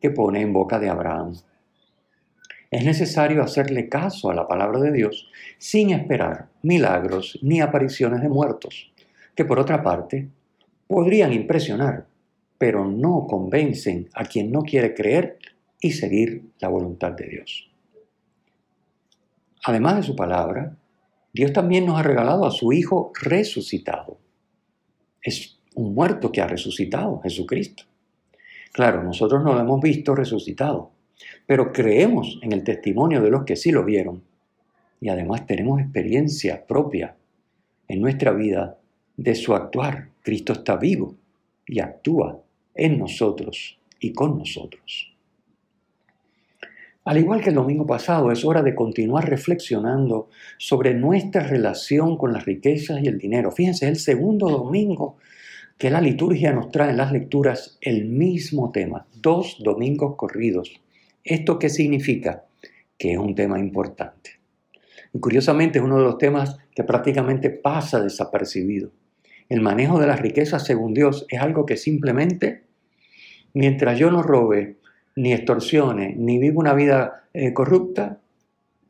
que 0.00 0.10
pone 0.10 0.40
en 0.40 0.52
boca 0.52 0.78
de 0.78 0.88
Abraham. 0.88 1.34
Es 2.70 2.84
necesario 2.84 3.42
hacerle 3.42 3.88
caso 3.88 4.30
a 4.30 4.34
la 4.34 4.46
palabra 4.46 4.78
de 4.78 4.92
Dios 4.92 5.28
sin 5.58 5.90
esperar 5.90 6.46
milagros 6.62 7.36
ni 7.42 7.60
apariciones 7.60 8.22
de 8.22 8.28
muertos, 8.28 8.92
que 9.34 9.44
por 9.44 9.58
otra 9.58 9.82
parte 9.82 10.28
podrían 10.86 11.32
impresionar, 11.32 12.06
pero 12.56 12.86
no 12.86 13.26
convencen 13.28 14.10
a 14.14 14.24
quien 14.24 14.52
no 14.52 14.62
quiere 14.62 14.94
creer 14.94 15.38
y 15.80 15.90
seguir 15.90 16.44
la 16.60 16.68
voluntad 16.68 17.10
de 17.12 17.26
Dios. 17.26 17.68
Además 19.64 19.96
de 19.96 20.02
su 20.02 20.16
palabra, 20.16 20.76
Dios 21.32 21.52
también 21.52 21.86
nos 21.86 21.98
ha 21.98 22.02
regalado 22.02 22.46
a 22.46 22.50
su 22.50 22.72
Hijo 22.72 23.12
resucitado. 23.20 24.18
Es 25.22 25.58
un 25.74 25.94
muerto 25.94 26.32
que 26.32 26.40
ha 26.40 26.46
resucitado, 26.46 27.20
Jesucristo. 27.20 27.84
Claro, 28.72 29.02
nosotros 29.02 29.42
no 29.42 29.54
lo 29.54 29.60
hemos 29.60 29.80
visto 29.80 30.14
resucitado, 30.14 30.90
pero 31.46 31.72
creemos 31.72 32.38
en 32.42 32.52
el 32.52 32.64
testimonio 32.64 33.22
de 33.22 33.30
los 33.30 33.44
que 33.44 33.56
sí 33.56 33.70
lo 33.70 33.84
vieron 33.84 34.22
y 35.00 35.08
además 35.08 35.46
tenemos 35.46 35.80
experiencia 35.80 36.66
propia 36.66 37.16
en 37.86 38.00
nuestra 38.00 38.32
vida 38.32 38.78
de 39.16 39.34
su 39.34 39.54
actuar. 39.54 40.10
Cristo 40.22 40.52
está 40.52 40.76
vivo 40.76 41.16
y 41.66 41.80
actúa 41.80 42.40
en 42.74 42.98
nosotros 42.98 43.78
y 44.00 44.12
con 44.12 44.38
nosotros. 44.38 45.07
Al 47.08 47.16
igual 47.16 47.40
que 47.40 47.48
el 47.48 47.54
domingo 47.54 47.86
pasado, 47.86 48.30
es 48.30 48.44
hora 48.44 48.62
de 48.62 48.74
continuar 48.74 49.30
reflexionando 49.30 50.28
sobre 50.58 50.92
nuestra 50.92 51.42
relación 51.42 52.18
con 52.18 52.34
las 52.34 52.44
riquezas 52.44 53.02
y 53.02 53.06
el 53.06 53.16
dinero. 53.16 53.50
Fíjense, 53.50 53.86
es 53.86 53.92
el 53.92 53.96
segundo 53.96 54.50
domingo 54.50 55.16
que 55.78 55.88
la 55.88 56.02
liturgia 56.02 56.52
nos 56.52 56.70
trae 56.70 56.90
en 56.90 56.98
las 56.98 57.10
lecturas 57.10 57.78
el 57.80 58.04
mismo 58.04 58.72
tema, 58.72 59.06
dos 59.22 59.56
domingos 59.60 60.16
corridos. 60.16 60.82
¿Esto 61.24 61.58
qué 61.58 61.70
significa? 61.70 62.44
Que 62.98 63.12
es 63.12 63.18
un 63.18 63.34
tema 63.34 63.58
importante. 63.58 64.32
Y 65.14 65.18
curiosamente 65.18 65.78
es 65.78 65.84
uno 65.86 65.96
de 65.96 66.04
los 66.04 66.18
temas 66.18 66.58
que 66.74 66.84
prácticamente 66.84 67.48
pasa 67.48 68.02
desapercibido. 68.02 68.90
El 69.48 69.62
manejo 69.62 69.98
de 69.98 70.08
las 70.08 70.20
riquezas 70.20 70.66
según 70.66 70.92
Dios 70.92 71.24
es 71.30 71.40
algo 71.40 71.64
que 71.64 71.78
simplemente, 71.78 72.64
mientras 73.54 73.98
yo 73.98 74.10
no 74.10 74.22
robe, 74.22 74.76
ni 75.18 75.32
extorsione, 75.32 76.14
ni 76.16 76.38
viva 76.38 76.60
una 76.60 76.74
vida 76.74 77.24
eh, 77.34 77.52
corrupta, 77.52 78.20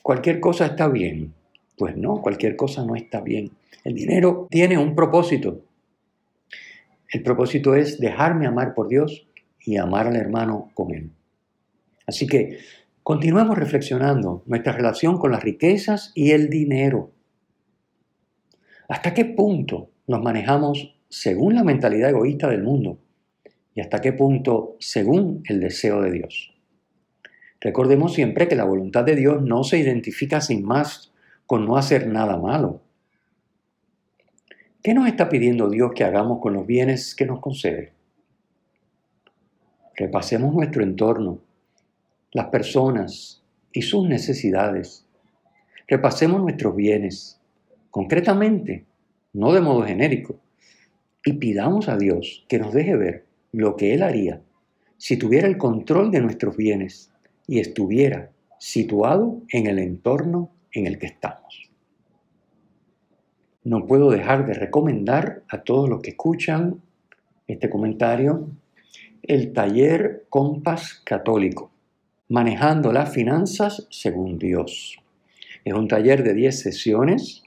cualquier 0.02 0.40
cosa 0.40 0.66
está 0.66 0.86
bien. 0.86 1.32
Pues 1.76 1.96
no, 1.96 2.20
cualquier 2.20 2.54
cosa 2.54 2.84
no 2.84 2.96
está 2.96 3.22
bien. 3.22 3.52
El 3.82 3.94
dinero 3.94 4.46
tiene 4.50 4.76
un 4.76 4.94
propósito. 4.94 5.62
El 7.10 7.22
propósito 7.22 7.74
es 7.74 7.98
dejarme 7.98 8.46
amar 8.46 8.74
por 8.74 8.88
Dios 8.88 9.26
y 9.64 9.78
amar 9.78 10.06
al 10.06 10.16
hermano 10.16 10.70
con 10.74 10.94
él. 10.94 11.10
Así 12.06 12.26
que 12.26 12.58
continuemos 13.02 13.56
reflexionando 13.56 14.42
nuestra 14.44 14.72
relación 14.72 15.18
con 15.18 15.32
las 15.32 15.42
riquezas 15.42 16.12
y 16.14 16.32
el 16.32 16.50
dinero. 16.50 17.10
¿Hasta 18.88 19.14
qué 19.14 19.24
punto 19.24 19.88
nos 20.06 20.22
manejamos 20.22 20.94
según 21.08 21.54
la 21.54 21.64
mentalidad 21.64 22.10
egoísta 22.10 22.48
del 22.48 22.62
mundo 22.62 22.98
y 23.78 23.80
hasta 23.80 24.00
qué 24.00 24.12
punto 24.12 24.74
según 24.80 25.44
el 25.46 25.60
deseo 25.60 26.02
de 26.02 26.10
Dios. 26.10 26.52
Recordemos 27.60 28.12
siempre 28.12 28.48
que 28.48 28.56
la 28.56 28.64
voluntad 28.64 29.04
de 29.04 29.14
Dios 29.14 29.40
no 29.40 29.62
se 29.62 29.78
identifica 29.78 30.40
sin 30.40 30.64
más 30.64 31.12
con 31.46 31.64
no 31.64 31.76
hacer 31.76 32.08
nada 32.08 32.36
malo. 32.38 32.80
¿Qué 34.82 34.94
nos 34.94 35.06
está 35.06 35.28
pidiendo 35.28 35.70
Dios 35.70 35.92
que 35.94 36.02
hagamos 36.02 36.40
con 36.40 36.54
los 36.54 36.66
bienes 36.66 37.14
que 37.14 37.24
nos 37.24 37.38
concede? 37.38 37.92
Repasemos 39.94 40.52
nuestro 40.52 40.82
entorno, 40.82 41.38
las 42.32 42.46
personas 42.46 43.44
y 43.72 43.82
sus 43.82 44.08
necesidades. 44.08 45.06
Repasemos 45.86 46.42
nuestros 46.42 46.74
bienes, 46.74 47.40
concretamente, 47.92 48.86
no 49.34 49.52
de 49.52 49.60
modo 49.60 49.84
genérico, 49.84 50.34
y 51.24 51.34
pidamos 51.34 51.88
a 51.88 51.96
Dios 51.96 52.44
que 52.48 52.58
nos 52.58 52.74
deje 52.74 52.96
ver 52.96 53.27
lo 53.52 53.76
que 53.76 53.94
Él 53.94 54.02
haría 54.02 54.42
si 54.98 55.16
tuviera 55.16 55.46
el 55.46 55.56
control 55.56 56.10
de 56.10 56.20
nuestros 56.20 56.56
bienes 56.56 57.12
y 57.46 57.60
estuviera 57.60 58.30
situado 58.58 59.40
en 59.50 59.66
el 59.66 59.78
entorno 59.78 60.50
en 60.72 60.86
el 60.86 60.98
que 60.98 61.06
estamos. 61.06 61.70
No 63.64 63.86
puedo 63.86 64.10
dejar 64.10 64.46
de 64.46 64.54
recomendar 64.54 65.42
a 65.48 65.62
todos 65.62 65.88
los 65.88 66.00
que 66.02 66.10
escuchan 66.10 66.80
este 67.46 67.70
comentario 67.70 68.50
el 69.22 69.52
taller 69.52 70.26
Compás 70.28 71.02
Católico, 71.04 71.70
manejando 72.28 72.92
las 72.92 73.12
finanzas 73.12 73.86
según 73.90 74.38
Dios. 74.38 74.98
Es 75.64 75.74
un 75.74 75.88
taller 75.88 76.22
de 76.22 76.34
10 76.34 76.58
sesiones 76.58 77.42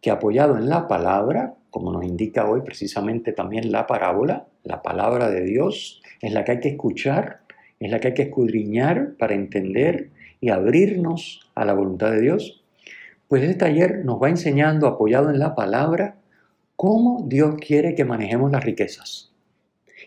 que 0.00 0.10
apoyado 0.10 0.56
en 0.56 0.68
la 0.68 0.86
palabra, 0.86 1.54
como 1.74 1.90
nos 1.90 2.04
indica 2.04 2.48
hoy 2.48 2.60
precisamente 2.60 3.32
también 3.32 3.72
la 3.72 3.88
parábola, 3.88 4.46
la 4.62 4.80
palabra 4.80 5.28
de 5.28 5.40
Dios 5.40 6.00
es 6.20 6.32
la 6.32 6.44
que 6.44 6.52
hay 6.52 6.60
que 6.60 6.68
escuchar, 6.68 7.40
es 7.80 7.90
la 7.90 7.98
que 7.98 8.08
hay 8.08 8.14
que 8.14 8.22
escudriñar 8.22 9.14
para 9.18 9.34
entender 9.34 10.10
y 10.40 10.50
abrirnos 10.50 11.50
a 11.56 11.64
la 11.64 11.72
voluntad 11.72 12.12
de 12.12 12.20
Dios. 12.20 12.62
Pues 13.26 13.42
este 13.42 13.56
taller 13.56 14.04
nos 14.04 14.22
va 14.22 14.28
enseñando, 14.28 14.86
apoyado 14.86 15.30
en 15.30 15.40
la 15.40 15.56
palabra, 15.56 16.14
cómo 16.76 17.24
Dios 17.26 17.56
quiere 17.56 17.96
que 17.96 18.04
manejemos 18.04 18.52
las 18.52 18.62
riquezas. 18.62 19.32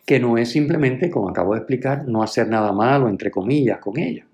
Que 0.05 0.21
no 0.21 0.37
es 0.37 0.49
simplemente, 0.49 1.09
como 1.09 1.27
acabo 1.27 1.51
de 1.51 1.59
explicar, 1.59 2.07
no 2.07 2.23
hacer 2.23 2.47
nada 2.47 2.71
malo, 2.71 3.09
entre 3.09 3.29
comillas, 3.29 3.79
con 3.79 3.99
ella. 3.99 4.25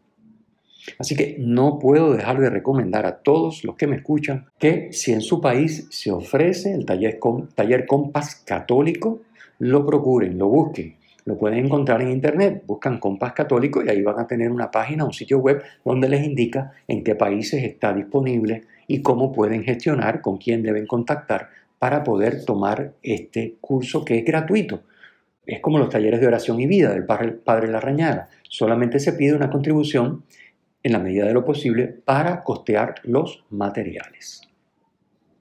Así 0.99 1.15
que 1.15 1.35
no 1.39 1.79
puedo 1.79 2.13
dejar 2.13 2.39
de 2.39 2.49
recomendar 2.49 3.05
a 3.05 3.17
todos 3.17 3.63
los 3.63 3.75
que 3.75 3.87
me 3.87 3.97
escuchan 3.97 4.47
que 4.59 4.89
si 4.91 5.13
en 5.13 5.21
su 5.21 5.41
país 5.41 5.87
se 5.89 6.11
ofrece 6.11 6.73
el 6.73 6.85
taller, 6.85 7.19
taller 7.55 7.85
Compás 7.85 8.35
Católico, 8.35 9.21
lo 9.59 9.85
procuren, 9.85 10.37
lo 10.37 10.47
busquen. 10.47 10.95
Lo 11.25 11.37
pueden 11.37 11.65
encontrar 11.65 12.01
en 12.01 12.11
internet, 12.11 12.63
buscan 12.67 12.99
Compás 12.99 13.31
Católico 13.31 13.81
y 13.81 13.89
ahí 13.89 14.01
van 14.01 14.19
a 14.19 14.27
tener 14.27 14.51
una 14.51 14.69
página, 14.69 15.05
un 15.05 15.13
sitio 15.13 15.39
web 15.39 15.63
donde 15.85 16.09
les 16.09 16.25
indica 16.25 16.73
en 16.85 17.01
qué 17.03 17.15
países 17.15 17.63
está 17.63 17.93
disponible 17.93 18.63
y 18.87 19.01
cómo 19.01 19.31
pueden 19.31 19.63
gestionar, 19.63 20.19
con 20.19 20.37
quién 20.37 20.61
deben 20.63 20.85
contactar 20.85 21.49
para 21.79 22.03
poder 22.03 22.43
tomar 22.43 22.93
este 23.01 23.55
curso 23.61 24.03
que 24.03 24.17
es 24.17 24.25
gratuito. 24.25 24.81
Es 25.45 25.61
como 25.61 25.79
los 25.79 25.89
talleres 25.89 26.19
de 26.19 26.27
oración 26.27 26.59
y 26.59 26.67
vida 26.67 26.93
del 26.93 27.05
Padre, 27.05 27.31
padre 27.31 27.69
Larrañaga. 27.69 28.29
Solamente 28.49 28.99
se 28.99 29.13
pide 29.13 29.33
una 29.33 29.49
contribución 29.49 30.23
en 30.83 30.91
la 30.91 30.99
medida 30.99 31.25
de 31.25 31.33
lo 31.33 31.45
posible 31.45 31.87
para 31.87 32.43
costear 32.43 32.95
los 33.03 33.45
materiales. 33.49 34.41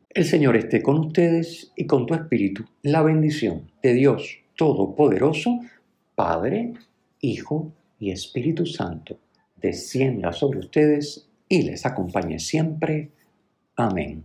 El 0.08 0.24
Señor 0.24 0.56
esté 0.56 0.82
con 0.82 0.98
ustedes 0.98 1.72
y 1.76 1.86
con 1.86 2.06
tu 2.06 2.14
espíritu. 2.14 2.64
La 2.82 3.02
bendición 3.02 3.70
de 3.82 3.94
Dios 3.94 4.38
Todopoderoso, 4.56 5.60
Padre, 6.14 6.74
Hijo 7.20 7.72
y 7.98 8.10
Espíritu 8.10 8.66
Santo, 8.66 9.18
descienda 9.56 10.32
sobre 10.32 10.60
ustedes 10.60 11.28
y 11.48 11.62
les 11.62 11.86
acompañe 11.86 12.38
siempre. 12.38 13.10
Amén. 13.76 14.24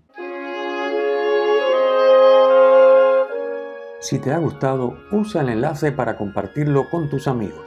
Si 4.00 4.20
te 4.20 4.32
ha 4.32 4.38
gustado, 4.38 4.98
usa 5.12 5.42
el 5.42 5.50
enlace 5.50 5.92
para 5.92 6.18
compartirlo 6.18 6.90
con 6.90 7.10
tus 7.10 7.28
amigos. 7.28 7.67